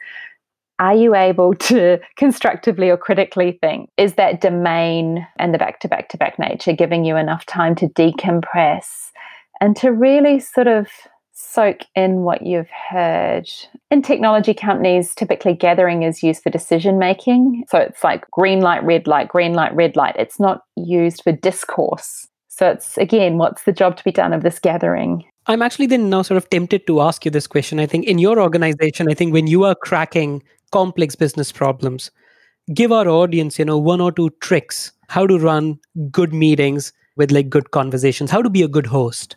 are 0.79 0.95
you 0.95 1.13
able 1.13 1.53
to 1.55 1.99
constructively 2.15 2.89
or 2.89 2.97
critically 2.97 3.57
think? 3.61 3.89
Is 3.97 4.15
that 4.15 4.41
domain 4.41 5.27
and 5.37 5.53
the 5.53 5.57
back 5.57 5.79
to 5.81 5.87
back 5.87 6.09
to 6.09 6.17
back 6.17 6.39
nature 6.39 6.73
giving 6.73 7.05
you 7.05 7.15
enough 7.15 7.45
time 7.45 7.75
to 7.75 7.87
decompress 7.89 9.11
and 9.61 9.75
to 9.77 9.91
really 9.91 10.39
sort 10.39 10.67
of 10.67 10.87
soak 11.33 11.81
in 11.95 12.21
what 12.21 12.45
you've 12.45 12.69
heard? 12.69 13.49
In 13.91 14.01
technology 14.01 14.53
companies, 14.53 15.13
typically 15.13 15.53
gathering 15.53 16.03
is 16.03 16.23
used 16.23 16.41
for 16.41 16.49
decision 16.49 16.97
making. 16.97 17.65
So 17.69 17.77
it's 17.77 18.03
like 18.03 18.29
green 18.31 18.61
light, 18.61 18.83
red 18.83 19.07
light, 19.07 19.27
green 19.27 19.53
light, 19.53 19.75
red 19.75 19.95
light. 19.95 20.15
It's 20.17 20.39
not 20.39 20.61
used 20.75 21.23
for 21.23 21.31
discourse. 21.31 22.27
So 22.47 22.69
it's 22.69 22.97
again, 22.97 23.37
what's 23.37 23.63
the 23.63 23.71
job 23.71 23.97
to 23.97 24.03
be 24.03 24.11
done 24.11 24.33
of 24.33 24.43
this 24.43 24.59
gathering? 24.59 25.23
I'm 25.45 25.61
actually 25.61 25.87
then 25.87 26.09
now 26.09 26.21
sort 26.21 26.37
of 26.37 26.49
tempted 26.49 26.85
to 26.87 27.01
ask 27.01 27.25
you 27.25 27.31
this 27.31 27.47
question. 27.47 27.79
I 27.79 27.85
think 27.85 28.05
in 28.05 28.19
your 28.19 28.39
organization, 28.39 29.07
I 29.09 29.13
think 29.13 29.33
when 29.33 29.47
you 29.47 29.63
are 29.63 29.73
cracking 29.73 30.43
complex 30.71 31.15
business 31.15 31.51
problems. 31.51 32.11
Give 32.73 32.91
our 32.91 33.07
audience 33.07 33.59
you 33.59 33.65
know 33.65 33.77
one 33.77 34.01
or 34.01 34.11
two 34.11 34.29
tricks 34.41 34.91
how 35.07 35.25
to 35.25 35.39
run 35.39 35.79
good 36.11 36.33
meetings 36.33 36.93
with 37.17 37.31
like 37.31 37.49
good 37.49 37.71
conversations. 37.71 38.31
How 38.31 38.41
to 38.41 38.49
be 38.49 38.61
a 38.61 38.67
good 38.67 38.85
host. 38.85 39.35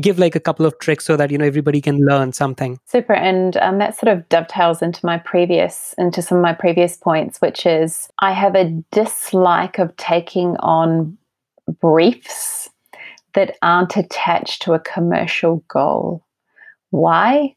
Give 0.00 0.18
like 0.18 0.36
a 0.36 0.40
couple 0.40 0.64
of 0.64 0.78
tricks 0.78 1.04
so 1.04 1.16
that 1.16 1.30
you 1.30 1.38
know 1.38 1.44
everybody 1.44 1.80
can 1.80 1.98
learn 1.98 2.32
something. 2.32 2.78
Super. 2.86 3.14
And 3.14 3.56
um, 3.56 3.78
that 3.78 3.98
sort 3.98 4.16
of 4.16 4.28
dovetails 4.28 4.82
into 4.82 5.04
my 5.04 5.18
previous 5.18 5.94
into 5.98 6.22
some 6.22 6.38
of 6.38 6.42
my 6.42 6.52
previous 6.52 6.96
points 6.96 7.40
which 7.40 7.66
is 7.66 8.08
i 8.20 8.32
have 8.32 8.54
a 8.54 8.70
dislike 8.92 9.78
of 9.78 9.96
taking 9.96 10.56
on 10.58 11.18
briefs 11.80 12.70
that 13.34 13.56
aren't 13.62 13.96
attached 13.96 14.62
to 14.62 14.72
a 14.72 14.80
commercial 14.80 15.62
goal. 15.68 16.24
Why 16.90 17.54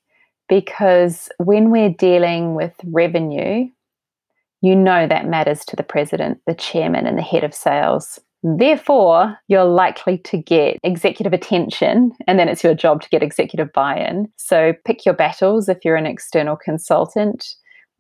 because 0.52 1.30
when 1.38 1.72
we're 1.72 1.94
dealing 1.94 2.56
with 2.56 2.74
revenue, 2.84 3.70
you 4.62 4.76
know 4.76 5.08
that 5.08 5.26
matters 5.26 5.64
to 5.64 5.78
the 5.78 5.82
president, 5.82 6.40
the 6.46 6.54
chairman, 6.54 7.08
and 7.08 7.18
the 7.18 7.22
head 7.22 7.46
of 7.46 7.54
sales. 7.54 8.20
Therefore, 8.44 9.38
you're 9.48 9.64
likely 9.64 10.18
to 10.18 10.38
get 10.38 10.78
executive 10.84 11.32
attention, 11.32 12.12
and 12.28 12.38
then 12.38 12.50
it's 12.50 12.66
your 12.66 12.74
job 12.74 13.02
to 13.02 13.08
get 13.08 13.24
executive 13.24 13.72
buy 13.72 13.96
in. 13.96 14.28
So 14.36 14.74
pick 14.84 15.06
your 15.06 15.16
battles 15.16 15.70
if 15.70 15.86
you're 15.86 15.96
an 15.96 16.06
external 16.06 16.58
consultant. 16.58 17.48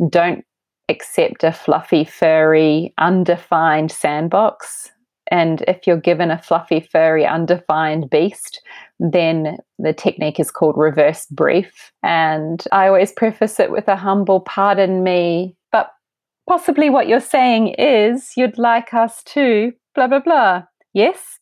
Don't 0.10 0.44
accept 0.90 1.46
a 1.46 1.54
fluffy, 1.54 2.04
furry, 2.04 2.94
undefined 2.98 3.94
sandbox. 3.94 4.92
And 5.32 5.64
if 5.68 5.88
you're 5.88 5.98
given 5.98 6.30
a 6.30 6.42
fluffy, 6.42 6.82
furry, 6.82 7.26
undefined 7.26 8.10
beast, 8.10 8.62
then 9.00 9.58
the 9.80 9.94
technique 9.94 10.40
is 10.40 10.52
called 10.52 10.78
reverse 10.78 11.26
brief. 11.28 11.92
And 12.04 12.64
I 12.72 12.88
always 12.88 13.14
preface 13.14 13.60
it 13.60 13.72
with 13.72 13.88
a 13.88 13.96
humble 13.96 14.42
pardon 14.42 15.04
me, 15.04 15.56
but 15.72 15.92
possibly 16.48 16.90
what 16.90 17.08
you're 17.08 17.20
saying 17.20 17.76
is 17.80 18.34
you'd 18.36 18.58
like 18.58 18.94
us 18.94 19.24
to 19.28 19.72
blah, 19.96 20.08
blah, 20.08 20.20
blah. 20.20 20.64
Yes 20.94 21.41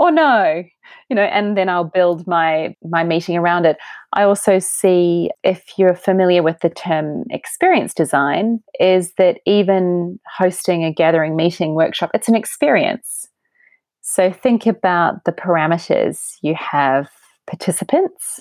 or 0.00 0.10
no? 0.10 0.64
You 1.08 1.14
know, 1.14 1.22
and 1.22 1.56
then 1.56 1.68
I'll 1.68 1.84
build 1.84 2.26
my 2.26 2.74
my 2.82 3.04
meeting 3.04 3.36
around 3.36 3.66
it. 3.66 3.76
I 4.14 4.24
also 4.24 4.58
see 4.58 5.30
if 5.44 5.62
you're 5.76 5.94
familiar 5.94 6.42
with 6.42 6.58
the 6.60 6.70
term 6.70 7.24
experience 7.30 7.94
design, 7.94 8.60
is 8.80 9.12
that 9.18 9.38
even 9.46 10.18
hosting 10.36 10.84
a 10.84 10.92
gathering 10.92 11.36
meeting 11.36 11.74
workshop, 11.74 12.10
it's 12.14 12.28
an 12.28 12.34
experience. 12.34 13.28
So 14.00 14.32
think 14.32 14.66
about 14.66 15.24
the 15.24 15.32
parameters. 15.32 16.18
You 16.42 16.54
have 16.54 17.08
participants. 17.46 18.40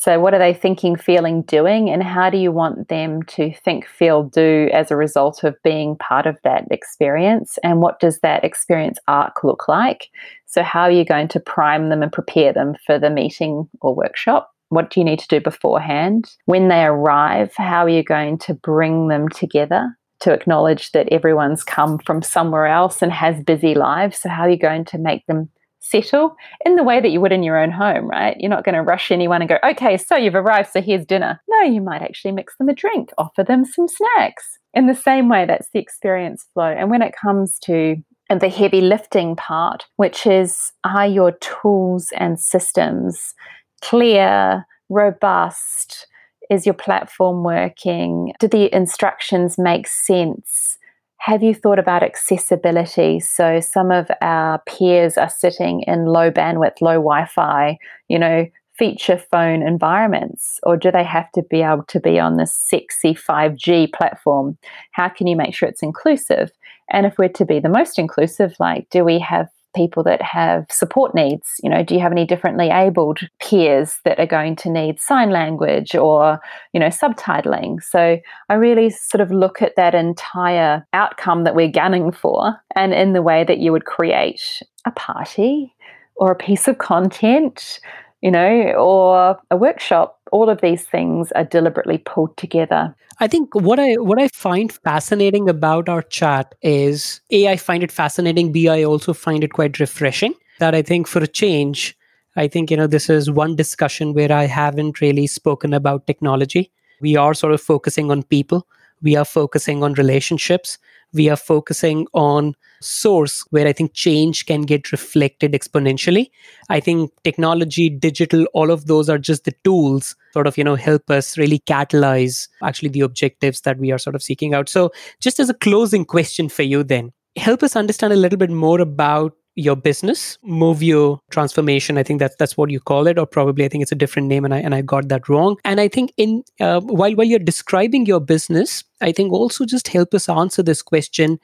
So, 0.00 0.20
what 0.20 0.32
are 0.32 0.38
they 0.38 0.54
thinking, 0.54 0.94
feeling, 0.94 1.42
doing? 1.42 1.90
And 1.90 2.04
how 2.04 2.30
do 2.30 2.38
you 2.38 2.52
want 2.52 2.86
them 2.86 3.24
to 3.24 3.52
think, 3.64 3.84
feel, 3.84 4.22
do 4.22 4.70
as 4.72 4.92
a 4.92 4.96
result 4.96 5.42
of 5.42 5.60
being 5.64 5.96
part 5.96 6.24
of 6.24 6.36
that 6.44 6.68
experience? 6.70 7.58
And 7.64 7.80
what 7.80 7.98
does 7.98 8.20
that 8.20 8.44
experience 8.44 9.00
arc 9.08 9.42
look 9.42 9.66
like? 9.66 10.06
So, 10.46 10.62
how 10.62 10.82
are 10.82 10.92
you 10.92 11.04
going 11.04 11.26
to 11.28 11.40
prime 11.40 11.88
them 11.88 12.04
and 12.04 12.12
prepare 12.12 12.52
them 12.52 12.76
for 12.86 12.96
the 12.96 13.10
meeting 13.10 13.68
or 13.80 13.92
workshop? 13.92 14.52
What 14.68 14.90
do 14.90 15.00
you 15.00 15.04
need 15.04 15.18
to 15.18 15.26
do 15.26 15.40
beforehand? 15.40 16.30
When 16.44 16.68
they 16.68 16.84
arrive, 16.84 17.52
how 17.56 17.84
are 17.84 17.88
you 17.88 18.04
going 18.04 18.38
to 18.38 18.54
bring 18.54 19.08
them 19.08 19.28
together? 19.28 19.96
to 20.20 20.32
acknowledge 20.32 20.90
that 20.90 21.08
everyone's 21.12 21.62
come 21.62 21.96
from 21.98 22.22
somewhere 22.22 22.66
else 22.66 23.02
and 23.02 23.12
has 23.12 23.40
busy 23.44 23.76
lives. 23.76 24.18
So, 24.18 24.28
how 24.28 24.42
are 24.42 24.50
you 24.50 24.58
going 24.58 24.84
to 24.86 24.98
make 24.98 25.24
them 25.26 25.48
settle 25.80 26.34
in 26.64 26.76
the 26.76 26.82
way 26.82 27.00
that 27.00 27.10
you 27.10 27.20
would 27.20 27.32
in 27.32 27.42
your 27.42 27.58
own 27.58 27.70
home, 27.70 28.08
right? 28.08 28.36
You're 28.38 28.50
not 28.50 28.64
going 28.64 28.74
to 28.74 28.82
rush 28.82 29.10
anyone 29.10 29.42
and 29.42 29.48
go, 29.48 29.58
okay, 29.64 29.96
so 29.96 30.16
you've 30.16 30.34
arrived, 30.34 30.70
so 30.70 30.82
here's 30.82 31.06
dinner. 31.06 31.40
No, 31.48 31.62
you 31.62 31.80
might 31.80 32.02
actually 32.02 32.32
mix 32.32 32.56
them 32.56 32.68
a 32.68 32.74
drink, 32.74 33.10
offer 33.18 33.42
them 33.44 33.64
some 33.64 33.88
snacks. 33.88 34.58
In 34.74 34.86
the 34.86 34.94
same 34.94 35.28
way, 35.28 35.46
that's 35.46 35.68
the 35.72 35.80
experience 35.80 36.46
flow. 36.52 36.70
And 36.70 36.90
when 36.90 37.02
it 37.02 37.14
comes 37.20 37.58
to 37.64 37.96
the 38.28 38.48
heavy 38.48 38.82
lifting 38.82 39.36
part, 39.36 39.86
which 39.96 40.26
is 40.26 40.72
are 40.84 41.06
your 41.06 41.32
tools 41.32 42.08
and 42.16 42.38
systems 42.38 43.34
clear, 43.80 44.66
robust? 44.88 46.06
Is 46.50 46.64
your 46.64 46.74
platform 46.74 47.44
working? 47.44 48.32
Do 48.40 48.48
the 48.48 48.74
instructions 48.74 49.58
make 49.58 49.86
sense? 49.86 50.77
Have 51.18 51.42
you 51.42 51.54
thought 51.54 51.78
about 51.78 52.02
accessibility? 52.02 53.20
So, 53.20 53.60
some 53.60 53.90
of 53.90 54.08
our 54.22 54.60
peers 54.66 55.18
are 55.18 55.28
sitting 55.28 55.82
in 55.82 56.06
low 56.06 56.30
bandwidth, 56.30 56.80
low 56.80 56.94
Wi 56.94 57.26
Fi, 57.26 57.76
you 58.08 58.18
know, 58.18 58.46
feature 58.78 59.18
phone 59.30 59.60
environments, 59.62 60.60
or 60.62 60.76
do 60.76 60.90
they 60.90 61.02
have 61.02 61.30
to 61.32 61.42
be 61.50 61.62
able 61.62 61.82
to 61.88 61.98
be 61.98 62.18
on 62.18 62.36
this 62.36 62.54
sexy 62.54 63.12
5G 63.12 63.92
platform? 63.92 64.56
How 64.92 65.08
can 65.08 65.26
you 65.26 65.36
make 65.36 65.54
sure 65.54 65.68
it's 65.68 65.82
inclusive? 65.82 66.52
And 66.90 67.04
if 67.04 67.18
we're 67.18 67.28
to 67.30 67.44
be 67.44 67.58
the 67.58 67.68
most 67.68 67.98
inclusive, 67.98 68.54
like, 68.60 68.88
do 68.90 69.04
we 69.04 69.18
have 69.18 69.48
people 69.78 70.02
that 70.02 70.20
have 70.20 70.66
support 70.70 71.14
needs? 71.14 71.60
You 71.62 71.70
know, 71.70 71.84
do 71.84 71.94
you 71.94 72.00
have 72.00 72.10
any 72.10 72.26
differently 72.26 72.68
abled 72.70 73.20
peers 73.40 74.00
that 74.04 74.18
are 74.18 74.26
going 74.26 74.56
to 74.56 74.70
need 74.70 74.98
sign 74.98 75.30
language 75.30 75.94
or, 75.94 76.40
you 76.72 76.80
know, 76.80 76.88
subtitling? 76.88 77.80
So 77.80 78.18
I 78.48 78.54
really 78.54 78.90
sort 78.90 79.20
of 79.20 79.30
look 79.30 79.62
at 79.62 79.76
that 79.76 79.94
entire 79.94 80.84
outcome 80.92 81.44
that 81.44 81.54
we're 81.54 81.70
gunning 81.70 82.10
for 82.10 82.54
and 82.74 82.92
in 82.92 83.12
the 83.12 83.22
way 83.22 83.44
that 83.44 83.58
you 83.58 83.70
would 83.70 83.84
create 83.84 84.42
a 84.84 84.90
party 84.90 85.72
or 86.16 86.32
a 86.32 86.36
piece 86.36 86.66
of 86.66 86.78
content 86.78 87.78
you 88.20 88.30
know, 88.30 88.72
or 88.72 89.38
a 89.50 89.56
workshop. 89.56 90.18
All 90.32 90.50
of 90.50 90.60
these 90.60 90.84
things 90.84 91.32
are 91.32 91.44
deliberately 91.44 91.98
pulled 91.98 92.36
together. 92.36 92.94
I 93.20 93.26
think 93.26 93.54
what 93.54 93.80
I 93.80 93.94
what 93.94 94.20
I 94.20 94.28
find 94.28 94.72
fascinating 94.72 95.48
about 95.48 95.88
our 95.88 96.02
chat 96.02 96.54
is 96.62 97.20
A, 97.30 97.48
I 97.48 97.56
find 97.56 97.82
it 97.82 97.90
fascinating, 97.90 98.52
B, 98.52 98.68
I 98.68 98.84
also 98.84 99.12
find 99.12 99.42
it 99.42 99.52
quite 99.52 99.80
refreshing. 99.80 100.34
That 100.60 100.74
I 100.74 100.82
think 100.82 101.06
for 101.06 101.20
a 101.22 101.26
change, 101.26 101.96
I 102.36 102.46
think, 102.46 102.70
you 102.70 102.76
know, 102.76 102.86
this 102.86 103.10
is 103.10 103.30
one 103.30 103.56
discussion 103.56 104.14
where 104.14 104.30
I 104.32 104.44
haven't 104.44 105.00
really 105.00 105.26
spoken 105.26 105.74
about 105.74 106.06
technology. 106.06 106.70
We 107.00 107.16
are 107.16 107.34
sort 107.34 107.52
of 107.52 107.60
focusing 107.60 108.10
on 108.10 108.22
people. 108.22 108.66
We 109.02 109.16
are 109.16 109.24
focusing 109.24 109.82
on 109.82 109.94
relationships 109.94 110.78
we 111.12 111.28
are 111.28 111.36
focusing 111.36 112.06
on 112.12 112.54
source 112.80 113.44
where 113.50 113.66
I 113.66 113.72
think 113.72 113.94
change 113.94 114.46
can 114.46 114.62
get 114.62 114.92
reflected 114.92 115.52
exponentially. 115.52 116.30
I 116.68 116.80
think 116.80 117.10
technology, 117.24 117.90
digital, 117.90 118.44
all 118.54 118.70
of 118.70 118.86
those 118.86 119.08
are 119.08 119.18
just 119.18 119.44
the 119.44 119.54
tools 119.64 120.14
sort 120.32 120.46
of, 120.46 120.56
you 120.56 120.64
know, 120.64 120.76
help 120.76 121.10
us 121.10 121.36
really 121.38 121.60
catalyze 121.60 122.48
actually 122.62 122.90
the 122.90 123.00
objectives 123.00 123.62
that 123.62 123.78
we 123.78 123.90
are 123.90 123.98
sort 123.98 124.14
of 124.14 124.22
seeking 124.22 124.54
out. 124.54 124.68
So 124.68 124.92
just 125.20 125.40
as 125.40 125.48
a 125.48 125.54
closing 125.54 126.04
question 126.04 126.48
for 126.48 126.62
you 126.62 126.84
then, 126.84 127.12
help 127.36 127.62
us 127.62 127.76
understand 127.76 128.12
a 128.12 128.16
little 128.16 128.38
bit 128.38 128.50
more 128.50 128.80
about 128.80 129.34
your 129.58 129.74
business, 129.74 130.38
Moveo 130.46 131.18
Transformation. 131.30 131.98
I 131.98 132.02
think 132.04 132.20
that's 132.20 132.36
that's 132.36 132.56
what 132.56 132.70
you 132.70 132.80
call 132.80 133.06
it, 133.06 133.18
or 133.18 133.26
probably 133.26 133.64
I 133.64 133.68
think 133.68 133.82
it's 133.82 133.92
a 133.92 133.96
different 133.96 134.28
name, 134.28 134.44
and 134.44 134.54
I 134.54 134.58
and 134.58 134.74
I 134.74 134.82
got 134.82 135.08
that 135.08 135.28
wrong. 135.28 135.56
And 135.64 135.80
I 135.80 135.88
think 135.88 136.12
in 136.16 136.44
uh, 136.60 136.80
while 136.80 137.14
while 137.14 137.26
you're 137.26 137.38
describing 137.40 138.06
your 138.06 138.20
business, 138.20 138.84
I 139.00 139.12
think 139.12 139.32
also 139.32 139.64
just 139.64 139.88
help 139.88 140.14
us 140.14 140.28
answer 140.28 140.62
this 140.62 140.80
question. 140.80 141.38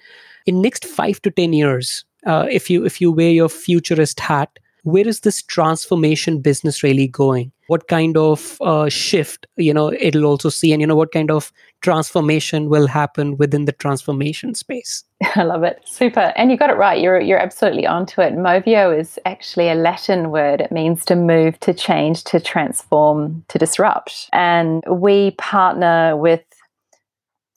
In 0.47 0.63
next 0.63 0.85
five 0.85 1.21
to 1.23 1.31
ten 1.31 1.53
years, 1.53 2.05
uh, 2.27 2.47
if 2.51 2.71
you 2.71 2.85
if 2.85 3.01
you 3.01 3.11
wear 3.11 3.31
your 3.31 3.49
futurist 3.49 4.21
hat, 4.21 4.59
where 4.85 5.09
is 5.09 5.21
this 5.21 5.43
transformation 5.43 6.41
business 6.41 6.83
really 6.83 7.09
going 7.09 7.51
what 7.67 7.89
kind 7.89 8.17
of 8.17 8.59
uh, 8.61 8.89
shift 8.89 9.47
you 9.57 9.73
know 9.73 9.93
it'll 9.93 10.27
also 10.27 10.49
see 10.49 10.73
and 10.73 10.81
you 10.81 10.87
know 10.87 10.97
what 10.97 11.13
kind 11.13 11.31
of 11.31 11.53
transformation 11.81 12.69
will 12.69 12.87
happen 12.87 13.37
within 13.37 13.65
the 13.65 13.73
transformation 13.73 14.55
space 14.55 15.05
i 15.37 15.43
love 15.43 15.63
it. 15.63 15.81
Super. 15.85 16.33
And 16.37 16.51
you 16.51 16.57
got 16.57 16.71
it 16.71 16.77
right. 16.77 17.01
You're 17.01 17.21
you're 17.21 17.39
absolutely 17.39 17.87
onto 17.87 18.21
it. 18.21 18.35
Moveo 18.35 18.97
is 18.97 19.19
actually 19.25 19.69
a 19.69 19.75
latin 19.75 20.31
word. 20.31 20.61
It 20.61 20.73
means 20.73 21.05
to 21.07 21.17
move 21.17 21.59
to 21.61 21.75
change 21.75 22.25
to 22.25 22.41
transform 22.41 23.45
to 23.49 23.59
disrupt. 23.59 24.29
And 24.33 24.83
we 24.91 25.33
partner 25.33 26.17
with 26.17 26.43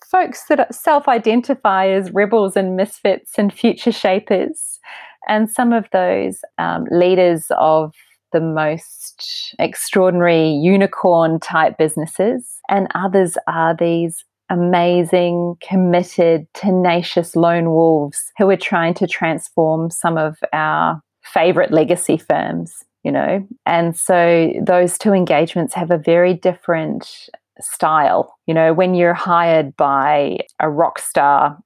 folks 0.06 0.46
that 0.46 0.74
self-identify 0.74 1.90
as 1.90 2.12
rebels 2.12 2.56
and 2.56 2.78
misfits 2.78 3.34
and 3.38 3.54
future 3.54 3.92
shapers. 3.92 4.80
And 5.28 5.50
some 5.50 5.74
of 5.74 5.86
those 5.92 6.40
um, 6.58 6.86
leaders 6.90 7.48
of 7.58 7.94
the 8.32 8.40
most 8.40 9.56
extraordinary 9.60 10.50
unicorn 10.50 11.40
type 11.40 11.78
businesses, 11.78 12.60
and 12.70 12.88
others 12.94 13.38
are 13.48 13.76
these 13.76 14.24
amazing, 14.50 15.56
committed, 15.62 16.48
tenacious 16.54 17.36
lone 17.36 17.72
wolves 17.72 18.32
who 18.38 18.50
are 18.50 18.58
trying 18.58 18.94
to 18.96 19.08
transform 19.08 19.90
some 19.90 20.18
of 20.18 20.38
our 20.54 21.02
favorite 21.24 21.72
legacy 21.72 22.18
firms, 22.18 22.84
you 23.04 23.12
know. 23.12 23.46
And 23.66 23.96
so 23.96 24.54
those 24.62 24.98
two 24.98 25.14
engagements 25.14 25.74
have 25.74 25.92
a 25.92 25.98
very 25.98 26.34
different 26.34 27.30
style. 27.60 28.36
You 28.46 28.54
know, 28.54 28.74
when 28.74 28.96
you're 28.96 29.14
hired 29.14 29.76
by 29.76 30.40
a 30.60 30.70
rock 30.70 31.00
star 31.00 31.58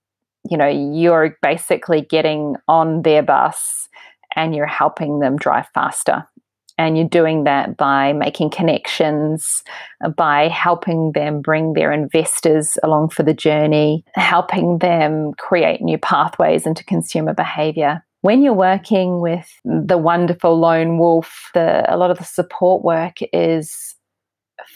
you 0.50 0.58
know, 0.58 0.68
you're 0.68 1.38
basically 1.42 2.02
getting 2.02 2.56
on 2.68 3.04
their 3.04 3.22
bus 3.22 3.88
and 4.36 4.56
you're 4.56 4.66
helping 4.66 5.20
them 5.20 5.38
drive 5.38 5.68
faster. 5.74 6.28
And 6.78 6.98
you're 6.98 7.08
doing 7.08 7.44
that 7.44 7.78
by 7.78 8.14
making 8.14 8.50
connections, 8.50 9.64
uh, 10.04 10.10
by 10.10 10.48
helping 10.48 11.12
them 11.14 11.42
bring 11.42 11.74
their 11.74 11.92
investors 11.92 12.78
along 12.84 13.10
for 13.10 13.24
the 13.24 13.34
journey, 13.34 14.04
helping 14.16 14.80
them 14.80 15.34
create 15.38 15.82
new 15.82 15.98
pathways 15.98 16.66
into 16.66 16.84
consumer 16.86 17.34
behavior. 17.34 18.04
When 18.22 18.44
you're 18.44 18.54
working 18.54 19.20
with 19.20 19.50
the 19.64 19.98
wonderful 19.98 20.60
lone 20.60 20.98
wolf, 20.98 21.50
the, 21.54 21.84
a 21.92 21.98
lot 21.98 22.12
of 22.12 22.20
the 22.20 22.24
support 22.24 22.84
work 22.84 23.18
is 23.34 23.96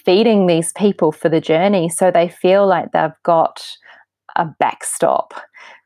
feeding 0.04 0.48
these 0.48 0.72
people 0.74 1.12
for 1.12 1.30
the 1.30 1.42
journey 1.42 1.90
so 1.90 2.12
they 2.12 2.28
feel 2.28 2.66
like 2.68 2.92
they've 2.92 3.12
got 3.24 3.66
a 4.36 4.46
backstop 4.60 5.34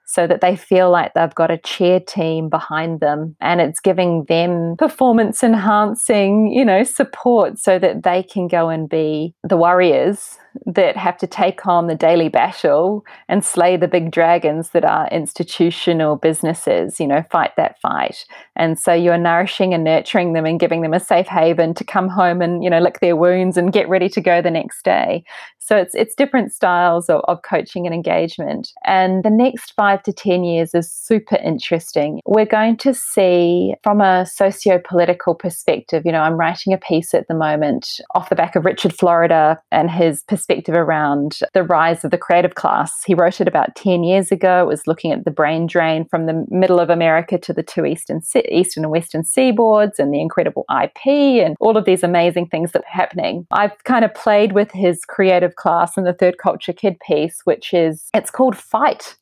so 0.10 0.26
that 0.26 0.42
they 0.42 0.56
feel 0.56 0.90
like 0.90 1.14
they've 1.14 1.36
got 1.36 1.52
a 1.52 1.58
cheer 1.60 2.00
team 2.00 2.50
behind 2.50 3.00
them. 3.00 3.36
And 3.40 3.62
it's 3.62 3.80
giving 3.80 4.26
them 4.26 4.76
performance 4.80 5.44
enhancing, 5.44 6.52
you 6.52 6.66
know, 6.66 6.84
support 6.84 7.60
so 7.60 7.78
that 7.78 8.02
they 8.02 8.24
can 8.24 8.48
go 8.48 8.70
and 8.70 8.90
be 8.90 9.36
the 9.44 9.56
warriors 9.56 10.40
that 10.66 10.98
have 10.98 11.18
to 11.18 11.28
take 11.28 11.66
on 11.66 11.88
the 11.88 11.96
daily 11.96 12.30
battle 12.30 13.06
and 13.28 13.44
slay 13.44 13.78
the 13.78 13.88
big 13.88 14.12
dragons 14.12 14.70
that 14.72 14.86
are 14.86 15.08
institutional 15.10 16.16
businesses, 16.16 17.00
you 17.00 17.08
know, 17.08 17.24
fight 17.32 17.56
that 17.58 17.80
fight. 17.82 18.26
And 18.56 18.80
so 18.80 18.94
you're 18.94 19.18
nourishing 19.18 19.74
and 19.74 19.84
nurturing 19.84 20.34
them 20.34 20.46
and 20.46 20.60
giving 20.60 20.82
them 20.82 20.94
a 20.94 21.00
safe 21.00 21.28
haven 21.28 21.74
to 21.76 21.84
come 21.84 22.10
home 22.10 22.42
and, 22.42 22.64
you 22.64 22.70
know, 22.70 22.80
lick 22.80 23.00
their 23.00 23.16
wounds 23.16 23.58
and 23.58 23.74
get 23.74 23.90
ready 23.90 24.10
to 24.10 24.22
go 24.22 24.42
the 24.42 24.52
next 24.52 24.84
day. 24.84 25.24
So 25.70 25.78
it's 25.78 25.94
it's 25.94 26.16
different 26.16 26.52
styles 26.52 27.10
of, 27.10 27.22
of 27.28 27.44
coaching 27.44 27.86
and 27.86 27.94
engagement. 27.94 28.74
And 28.86 29.24
the 29.24 29.30
next 29.30 29.74
five 29.76 30.02
to 30.02 30.12
10 30.12 30.44
years 30.44 30.74
is 30.74 30.92
super 30.92 31.36
interesting. 31.36 32.22
We're 32.26 32.48
going 32.48 32.78
to 32.78 32.92
see 32.92 33.76
from 33.84 34.02
a 34.02 34.26
socio-political 34.26 35.36
perspective, 35.36 36.04
you 36.06 36.12
know, 36.12 36.22
I'm 36.22 36.40
writing 36.40 36.74
a 36.74 36.80
piece 36.80 37.14
at 37.14 37.28
the 37.28 37.36
moment 37.36 38.02
off 38.16 38.30
the 38.30 38.36
back 38.36 38.56
of 38.56 38.66
Richard 38.66 38.96
Florida 38.96 39.62
and 39.72 39.92
his 39.92 40.24
perspective 40.40 40.74
around 40.74 41.40
the 41.54 41.64
rise 41.64 42.06
of 42.06 42.12
the 42.12 42.18
creative 42.18 42.56
class. 42.56 43.04
He 43.04 43.14
wrote 43.14 43.42
it 43.42 43.48
about 43.48 43.76
10 43.76 44.04
years 44.04 44.32
ago. 44.32 44.62
It 44.62 44.68
was 44.68 44.88
looking 44.88 45.12
at 45.12 45.26
the 45.26 45.32
brain 45.32 45.68
drain 45.68 46.06
from 46.06 46.28
the 46.28 46.46
middle 46.50 46.80
of 46.80 46.90
America 46.90 47.38
to 47.38 47.52
the 47.52 47.62
two 47.62 47.86
eastern 47.86 48.22
eastern 48.50 48.86
and 48.86 48.92
western 48.92 49.24
seaboards 49.24 50.00
and 50.00 50.14
the 50.14 50.22
incredible 50.22 50.66
IP 50.82 51.08
and 51.44 51.58
all 51.60 51.76
of 51.76 51.84
these 51.84 52.04
amazing 52.04 52.48
things 52.48 52.72
that 52.72 52.84
were 52.84 53.02
happening. 53.02 53.46
I've 53.52 53.84
kind 53.84 54.06
of 54.06 54.14
played 54.14 54.54
with 54.54 54.72
his 54.72 55.04
creative 55.04 55.56
class 55.58 55.98
in 55.98 56.06
the 56.06 56.14
third 56.14 56.38
culture 56.38 56.74
kid 56.74 56.98
piece, 57.06 57.42
which 57.44 57.74
is 57.74 58.10
it's 58.14 58.32
called 58.32 58.56
Fight 58.56 59.18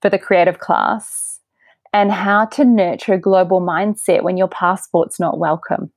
for 0.00 0.08
the 0.08 0.18
creative 0.18 0.58
class 0.58 1.40
and 1.92 2.10
how 2.10 2.46
to 2.46 2.64
nurture 2.64 3.12
a 3.12 3.20
global 3.20 3.60
mindset 3.60 4.22
when 4.22 4.38
your 4.38 4.48
passport's 4.48 5.20
not 5.20 5.38
welcome. 5.38 5.92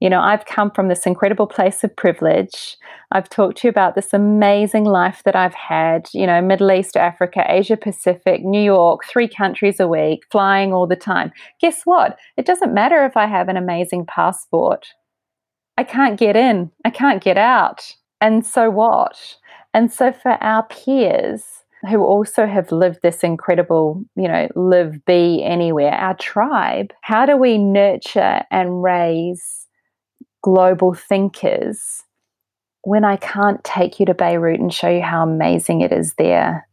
You 0.00 0.10
know, 0.10 0.20
I've 0.20 0.44
come 0.44 0.70
from 0.70 0.88
this 0.88 1.06
incredible 1.06 1.46
place 1.46 1.82
of 1.82 1.96
privilege. 1.96 2.76
I've 3.12 3.30
talked 3.30 3.58
to 3.58 3.66
you 3.66 3.70
about 3.70 3.94
this 3.94 4.12
amazing 4.12 4.84
life 4.84 5.22
that 5.24 5.34
I've 5.34 5.54
had, 5.54 6.08
you 6.12 6.26
know, 6.26 6.42
Middle 6.42 6.70
East, 6.70 6.98
Africa, 6.98 7.44
Asia 7.48 7.78
Pacific, 7.78 8.44
New 8.44 8.62
York, 8.62 9.04
three 9.06 9.28
countries 9.28 9.80
a 9.80 9.88
week, 9.88 10.24
flying 10.30 10.74
all 10.74 10.86
the 10.86 10.96
time. 10.96 11.32
Guess 11.62 11.82
what? 11.84 12.18
It 12.36 12.44
doesn't 12.44 12.74
matter 12.74 13.06
if 13.06 13.16
I 13.16 13.26
have 13.26 13.48
an 13.48 13.56
amazing 13.56 14.04
passport. 14.04 14.88
I 15.78 15.84
can't 15.84 16.18
get 16.18 16.36
in, 16.36 16.70
I 16.84 16.90
can't 16.90 17.22
get 17.22 17.38
out. 17.38 17.94
And 18.20 18.44
so 18.44 18.70
what? 18.70 19.36
And 19.72 19.92
so 19.92 20.12
for 20.12 20.32
our 20.42 20.64
peers 20.64 21.42
who 21.88 22.02
also 22.02 22.46
have 22.46 22.72
lived 22.72 23.00
this 23.02 23.22
incredible, 23.22 24.02
you 24.16 24.28
know, 24.28 24.48
live, 24.56 25.04
be 25.04 25.42
anywhere, 25.44 25.92
our 25.92 26.16
tribe, 26.16 26.92
how 27.02 27.26
do 27.26 27.36
we 27.36 27.58
nurture 27.58 28.42
and 28.50 28.82
raise 28.82 29.65
global 30.46 30.94
thinkers 30.94 32.04
when 32.82 33.04
I 33.04 33.16
can't 33.16 33.64
take 33.64 33.98
you 33.98 34.06
to 34.06 34.14
Beirut 34.14 34.60
and 34.60 34.72
show 34.72 34.88
you 34.88 35.02
how 35.02 35.24
amazing 35.24 35.80
it 35.80 35.90
is 35.90 36.14
there? 36.18 36.68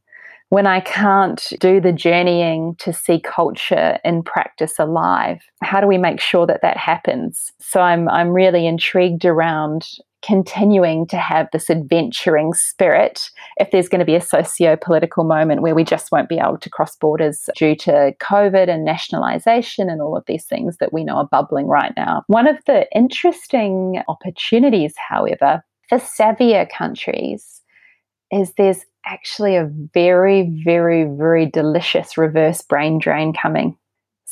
When 0.49 0.67
I 0.67 0.79
can't 0.79 1.43
do 1.59 1.81
the 1.81 1.91
journeying 1.91 2.75
to 2.77 2.93
see 2.93 3.19
culture 3.19 3.97
in 4.05 4.21
practice 4.21 4.77
alive, 4.77 5.39
how 5.63 5.81
do 5.81 5.87
we 5.87 5.97
make 5.97 6.19
sure 6.19 6.45
that 6.45 6.61
that 6.61 6.77
happens? 6.77 7.51
So 7.59 7.81
I'm 7.81 8.07
I'm 8.09 8.29
really 8.29 8.67
intrigued 8.67 9.25
around 9.25 9.87
continuing 10.23 11.05
to 11.07 11.17
have 11.17 11.47
this 11.51 11.69
adventuring 11.69 12.53
spirit 12.53 13.29
if 13.57 13.71
there's 13.71 13.89
going 13.89 13.99
to 13.99 14.05
be 14.05 14.15
a 14.15 14.21
socio 14.21 14.75
political 14.75 15.23
moment 15.23 15.61
where 15.61 15.75
we 15.75 15.83
just 15.83 16.11
won't 16.11 16.29
be 16.29 16.39
able 16.39 16.57
to 16.57 16.69
cross 16.69 16.95
borders 16.95 17.49
due 17.57 17.75
to 17.75 18.13
COVID 18.21 18.69
and 18.69 18.85
nationalization 18.85 19.89
and 19.89 20.01
all 20.01 20.15
of 20.15 20.23
these 20.25 20.45
things 20.45 20.77
that 20.77 20.93
we 20.93 21.03
know 21.03 21.15
are 21.15 21.27
bubbling 21.27 21.67
right 21.67 21.93
now. 21.97 22.23
One 22.27 22.47
of 22.47 22.57
the 22.65 22.87
interesting 22.95 24.01
opportunities, 24.07 24.93
however, 24.97 25.63
for 25.89 25.99
savvier 25.99 26.69
countries 26.69 27.61
is 28.31 28.53
there's 28.53 28.85
actually 29.05 29.55
a 29.55 29.69
very, 29.93 30.49
very, 30.63 31.03
very 31.03 31.45
delicious 31.45 32.17
reverse 32.17 32.61
brain 32.61 32.97
drain 32.97 33.33
coming. 33.33 33.77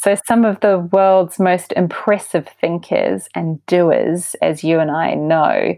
So, 0.04 0.16
some 0.26 0.46
of 0.46 0.60
the 0.62 0.80
world's 0.92 1.40
most 1.40 1.74
impressive 1.74 2.50
thinkers 2.60 3.30
and 3.36 3.64
doers, 3.68 4.36
as 4.42 4.64
you 4.64 4.80
and 4.80 4.90
I 4.90 5.14
know, 5.14 5.76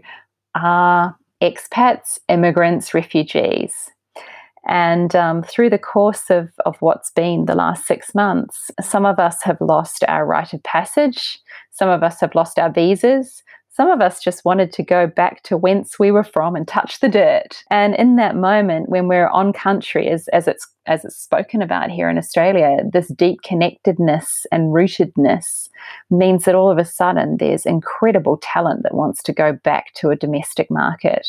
are 0.54 1.14
expats, 1.42 2.18
immigrants, 2.30 2.94
refugees. 2.94 3.90
And 4.66 5.14
um, 5.14 5.42
through 5.42 5.68
the 5.68 5.78
course 5.78 6.30
of, 6.30 6.48
of 6.64 6.76
what's 6.80 7.10
been 7.10 7.44
the 7.44 7.54
last 7.54 7.86
six 7.86 8.14
months, 8.14 8.70
some 8.80 9.04
of 9.04 9.18
us 9.18 9.42
have 9.42 9.60
lost 9.60 10.02
our 10.08 10.24
rite 10.24 10.54
of 10.54 10.62
passage, 10.62 11.38
some 11.70 11.90
of 11.90 12.02
us 12.02 12.18
have 12.20 12.34
lost 12.34 12.58
our 12.58 12.72
visas, 12.72 13.42
some 13.74 13.90
of 13.90 14.00
us 14.00 14.22
just 14.22 14.44
wanted 14.44 14.72
to 14.72 14.84
go 14.84 15.06
back 15.06 15.42
to 15.42 15.56
whence 15.56 15.98
we 15.98 16.12
were 16.12 16.22
from 16.22 16.54
and 16.54 16.66
touch 16.66 17.00
the 17.00 17.08
dirt. 17.08 17.64
And 17.70 17.94
in 17.96 18.14
that 18.16 18.36
moment, 18.36 18.88
when 18.88 19.08
we're 19.08 19.28
on 19.28 19.52
country, 19.52 20.08
as, 20.08 20.28
as 20.28 20.46
it's 20.46 20.66
as 20.86 21.04
it's 21.04 21.16
spoken 21.16 21.62
about 21.62 21.90
here 21.90 22.10
in 22.10 22.18
Australia, 22.18 22.76
this 22.92 23.08
deep 23.08 23.40
connectedness 23.42 24.46
and 24.52 24.74
rootedness 24.74 25.70
means 26.10 26.44
that 26.44 26.54
all 26.54 26.70
of 26.70 26.76
a 26.76 26.84
sudden 26.84 27.38
there's 27.38 27.64
incredible 27.64 28.38
talent 28.42 28.82
that 28.82 28.94
wants 28.94 29.22
to 29.22 29.32
go 29.32 29.54
back 29.64 29.86
to 29.94 30.10
a 30.10 30.16
domestic 30.16 30.70
market. 30.70 31.26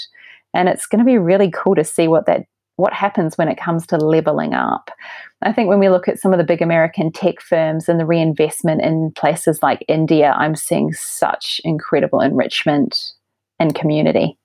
And 0.53 0.67
it's 0.67 0.85
going 0.85 0.99
to 0.99 1.05
be 1.05 1.17
really 1.17 1.49
cool 1.51 1.75
to 1.75 1.85
see 1.85 2.07
what 2.07 2.25
that 2.25 2.47
what 2.77 2.93
happens 2.93 3.37
when 3.37 3.47
it 3.47 3.57
comes 3.57 3.87
to 3.87 3.97
leveling 3.97 4.53
up. 4.53 4.91
I 5.41 5.53
think 5.53 5.69
when 5.69 5.79
we 5.79 5.89
look 5.89 6.07
at 6.07 6.19
some 6.19 6.33
of 6.33 6.37
the 6.37 6.43
big 6.43 6.61
American 6.61 7.11
tech 7.11 7.39
firms 7.39 7.87
and 7.87 7.99
the 7.99 8.05
reinvestment 8.05 8.81
in 8.81 9.11
places 9.15 9.63
like 9.63 9.85
India, 9.87 10.33
I'm 10.37 10.55
seeing 10.55 10.91
such 10.93 11.61
incredible 11.63 12.19
enrichment 12.19 12.97
and 13.59 13.73
community. 13.73 14.37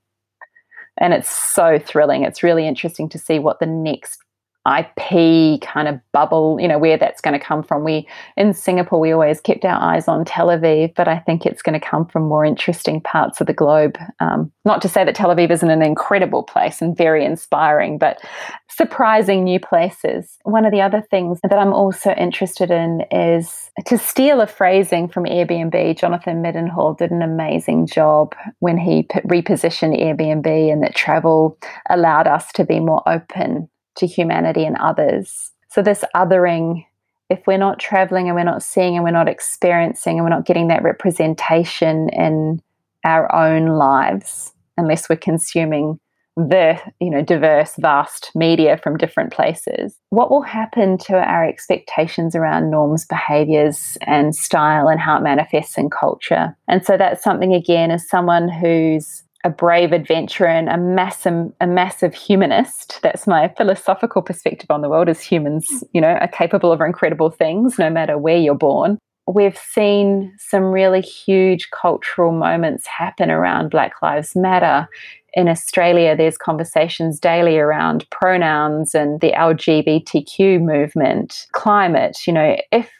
And 0.98 1.12
it's 1.14 1.30
so 1.30 1.78
thrilling. 1.78 2.24
It's 2.24 2.42
really 2.42 2.68
interesting 2.68 3.08
to 3.08 3.18
see 3.18 3.38
what 3.38 3.58
the 3.58 3.66
next 3.66 4.22
IP 4.66 5.60
kind 5.62 5.88
of 5.88 5.98
bubble, 6.12 6.58
you 6.60 6.68
know, 6.68 6.78
where 6.78 6.98
that's 6.98 7.22
going 7.22 7.38
to 7.38 7.44
come 7.44 7.62
from. 7.62 7.82
We 7.82 8.06
in 8.36 8.52
Singapore, 8.52 9.00
we 9.00 9.12
always 9.12 9.40
kept 9.40 9.64
our 9.64 9.80
eyes 9.80 10.06
on 10.06 10.24
Tel 10.26 10.48
Aviv, 10.48 10.94
but 10.94 11.08
I 11.08 11.18
think 11.18 11.46
it's 11.46 11.62
going 11.62 11.78
to 11.78 11.86
come 11.86 12.06
from 12.06 12.24
more 12.24 12.44
interesting 12.44 13.00
parts 13.00 13.40
of 13.40 13.46
the 13.46 13.54
globe. 13.54 13.96
Um, 14.20 14.52
not 14.66 14.82
to 14.82 14.88
say 14.88 15.02
that 15.04 15.14
Tel 15.14 15.34
Aviv 15.34 15.50
isn't 15.50 15.70
an 15.70 15.82
incredible 15.82 16.42
place 16.42 16.82
and 16.82 16.94
very 16.94 17.24
inspiring, 17.24 17.96
but 17.96 18.20
surprising 18.68 19.44
new 19.44 19.58
places. 19.58 20.36
One 20.44 20.66
of 20.66 20.72
the 20.72 20.82
other 20.82 21.02
things 21.10 21.40
that 21.42 21.58
I'm 21.58 21.72
also 21.72 22.12
interested 22.12 22.70
in 22.70 23.02
is 23.10 23.70
to 23.86 23.96
steal 23.96 24.42
a 24.42 24.46
phrasing 24.46 25.08
from 25.08 25.24
Airbnb. 25.24 25.98
Jonathan 25.98 26.42
Mildenhall 26.42 26.98
did 26.98 27.10
an 27.10 27.22
amazing 27.22 27.86
job 27.86 28.34
when 28.58 28.76
he 28.76 29.04
repositioned 29.26 29.98
Airbnb 29.98 30.72
and 30.72 30.82
that 30.82 30.94
travel 30.94 31.58
allowed 31.88 32.26
us 32.26 32.52
to 32.52 32.64
be 32.64 32.78
more 32.78 33.02
open 33.08 33.70
to 34.00 34.06
humanity 34.06 34.64
and 34.64 34.76
others. 34.76 35.52
So, 35.68 35.82
this 35.82 36.04
othering, 36.14 36.84
if 37.28 37.40
we're 37.46 37.58
not 37.58 37.78
traveling 37.78 38.26
and 38.26 38.34
we're 38.34 38.44
not 38.44 38.62
seeing 38.62 38.96
and 38.96 39.04
we're 39.04 39.10
not 39.10 39.28
experiencing 39.28 40.18
and 40.18 40.24
we're 40.24 40.30
not 40.30 40.46
getting 40.46 40.68
that 40.68 40.82
representation 40.82 42.08
in 42.10 42.60
our 43.04 43.32
own 43.34 43.66
lives, 43.66 44.52
unless 44.76 45.08
we're 45.08 45.16
consuming 45.16 46.00
the 46.36 46.80
you 47.00 47.10
know 47.10 47.22
diverse 47.22 47.74
vast 47.76 48.30
media 48.34 48.78
from 48.82 48.96
different 48.96 49.32
places 49.32 49.98
what 50.10 50.30
will 50.30 50.42
happen 50.42 50.96
to 50.96 51.14
our 51.14 51.44
expectations 51.44 52.34
around 52.34 52.70
norms 52.70 53.04
behaviors 53.04 53.98
and 54.02 54.34
style 54.34 54.88
and 54.88 55.00
how 55.00 55.16
it 55.16 55.22
manifests 55.22 55.76
in 55.76 55.90
culture 55.90 56.56
and 56.68 56.84
so 56.84 56.96
that's 56.96 57.22
something 57.22 57.52
again 57.52 57.90
as 57.90 58.08
someone 58.08 58.48
who's 58.48 59.24
a 59.44 59.50
brave 59.50 59.92
adventurer 59.92 60.48
and 60.48 60.68
a 60.68 60.76
massive, 60.76 61.52
a 61.60 61.66
massive 61.66 62.14
humanist. 62.14 63.00
That's 63.02 63.26
my 63.26 63.48
philosophical 63.56 64.22
perspective 64.22 64.70
on 64.70 64.82
the 64.82 64.88
world 64.88 65.08
as 65.08 65.22
humans, 65.22 65.82
you 65.92 66.00
know, 66.00 66.08
are 66.08 66.28
capable 66.28 66.72
of 66.72 66.80
incredible 66.80 67.30
things 67.30 67.78
no 67.78 67.88
matter 67.88 68.18
where 68.18 68.36
you're 68.36 68.54
born. 68.54 68.98
We've 69.26 69.56
seen 69.56 70.34
some 70.38 70.64
really 70.64 71.00
huge 71.00 71.70
cultural 71.70 72.32
moments 72.32 72.86
happen 72.86 73.30
around 73.30 73.70
Black 73.70 74.02
Lives 74.02 74.34
Matter. 74.34 74.88
In 75.34 75.48
Australia, 75.48 76.16
there's 76.16 76.36
conversations 76.36 77.20
daily 77.20 77.58
around 77.58 78.08
pronouns 78.10 78.94
and 78.94 79.20
the 79.20 79.32
LGBTQ 79.32 80.60
movement, 80.60 81.46
climate. 81.52 82.26
You 82.26 82.32
know, 82.32 82.56
if 82.72 82.90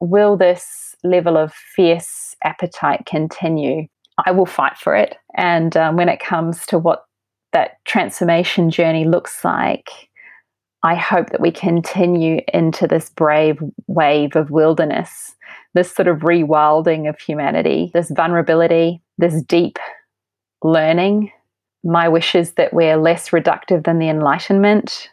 will 0.00 0.36
this 0.36 0.96
level 1.04 1.36
of 1.36 1.52
fierce 1.52 2.34
appetite 2.42 3.04
continue? 3.06 3.86
I 4.24 4.30
will 4.30 4.46
fight 4.46 4.78
for 4.78 4.94
it. 4.94 5.16
And 5.34 5.76
um, 5.76 5.96
when 5.96 6.08
it 6.08 6.20
comes 6.20 6.64
to 6.66 6.78
what 6.78 7.04
that 7.52 7.84
transformation 7.84 8.70
journey 8.70 9.04
looks 9.04 9.44
like, 9.44 9.90
I 10.82 10.94
hope 10.94 11.30
that 11.30 11.40
we 11.40 11.50
continue 11.50 12.40
into 12.52 12.86
this 12.86 13.10
brave 13.10 13.58
wave 13.86 14.36
of 14.36 14.50
wilderness, 14.50 15.34
this 15.74 15.92
sort 15.92 16.08
of 16.08 16.18
rewilding 16.18 17.08
of 17.08 17.18
humanity, 17.18 17.90
this 17.92 18.10
vulnerability, 18.10 19.02
this 19.18 19.42
deep 19.42 19.78
learning. 20.62 21.32
My 21.82 22.08
wish 22.08 22.34
is 22.34 22.52
that 22.52 22.72
we're 22.72 22.96
less 22.96 23.30
reductive 23.30 23.84
than 23.84 23.98
the 23.98 24.08
Enlightenment, 24.08 25.10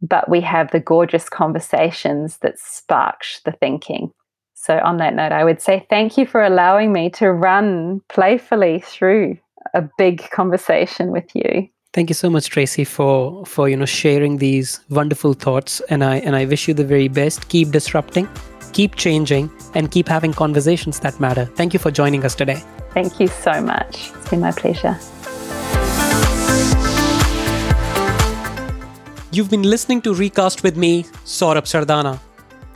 but 0.00 0.28
we 0.28 0.40
have 0.40 0.70
the 0.70 0.80
gorgeous 0.80 1.28
conversations 1.28 2.38
that 2.38 2.58
spark 2.58 3.22
the 3.44 3.52
thinking. 3.52 4.12
So, 4.62 4.78
on 4.78 4.98
that 4.98 5.16
note, 5.16 5.32
I 5.32 5.42
would 5.42 5.60
say 5.60 5.84
thank 5.90 6.16
you 6.16 6.24
for 6.24 6.40
allowing 6.40 6.92
me 6.92 7.10
to 7.18 7.32
run 7.32 8.00
playfully 8.08 8.78
through 8.86 9.36
a 9.74 9.82
big 9.98 10.30
conversation 10.30 11.10
with 11.10 11.28
you. 11.34 11.68
Thank 11.92 12.08
you 12.10 12.14
so 12.14 12.30
much, 12.30 12.48
Tracey, 12.48 12.84
for 12.84 13.44
for 13.44 13.68
you 13.68 13.76
know 13.76 13.86
sharing 13.86 14.38
these 14.38 14.78
wonderful 14.88 15.34
thoughts. 15.34 15.80
And 15.90 16.04
I 16.04 16.18
and 16.18 16.36
I 16.36 16.44
wish 16.44 16.68
you 16.68 16.74
the 16.74 16.84
very 16.84 17.08
best. 17.08 17.48
Keep 17.48 17.72
disrupting, 17.72 18.28
keep 18.72 18.94
changing, 18.94 19.50
and 19.74 19.90
keep 19.90 20.06
having 20.06 20.32
conversations 20.32 21.00
that 21.00 21.18
matter. 21.18 21.46
Thank 21.56 21.72
you 21.72 21.80
for 21.80 21.90
joining 21.90 22.24
us 22.24 22.36
today. 22.36 22.62
Thank 22.94 23.18
you 23.18 23.26
so 23.26 23.60
much. 23.60 24.12
It's 24.14 24.30
been 24.30 24.40
my 24.40 24.52
pleasure. 24.52 24.96
You've 29.32 29.50
been 29.50 29.64
listening 29.64 30.02
to 30.02 30.14
Recast 30.14 30.62
with 30.62 30.76
me, 30.76 31.02
Saurabh 31.24 31.66
Sardana. 31.66 32.20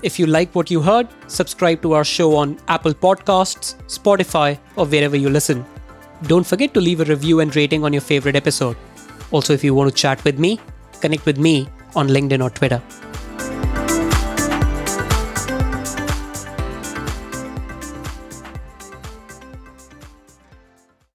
If 0.02 0.18
you 0.18 0.26
like 0.26 0.54
what 0.54 0.70
you 0.70 0.82
heard, 0.82 1.08
subscribe 1.26 1.80
to 1.82 1.92
our 1.94 2.04
show 2.04 2.36
on 2.36 2.58
Apple 2.68 2.92
Podcasts, 2.92 3.76
Spotify, 3.86 4.58
or 4.76 4.84
wherever 4.84 5.16
you 5.16 5.30
listen. 5.30 5.64
Don't 6.24 6.46
forget 6.46 6.74
to 6.74 6.80
leave 6.80 7.00
a 7.00 7.04
review 7.04 7.40
and 7.40 7.54
rating 7.56 7.82
on 7.82 7.92
your 7.92 8.02
favorite 8.02 8.36
episode. 8.36 8.76
Also, 9.30 9.54
if 9.54 9.64
you 9.64 9.74
want 9.74 9.90
to 9.90 9.96
chat 9.96 10.22
with 10.24 10.38
me, 10.38 10.60
connect 11.00 11.24
with 11.24 11.38
me 11.38 11.68
on 11.94 12.08
LinkedIn 12.08 12.42
or 12.44 12.50
Twitter. 12.50 12.82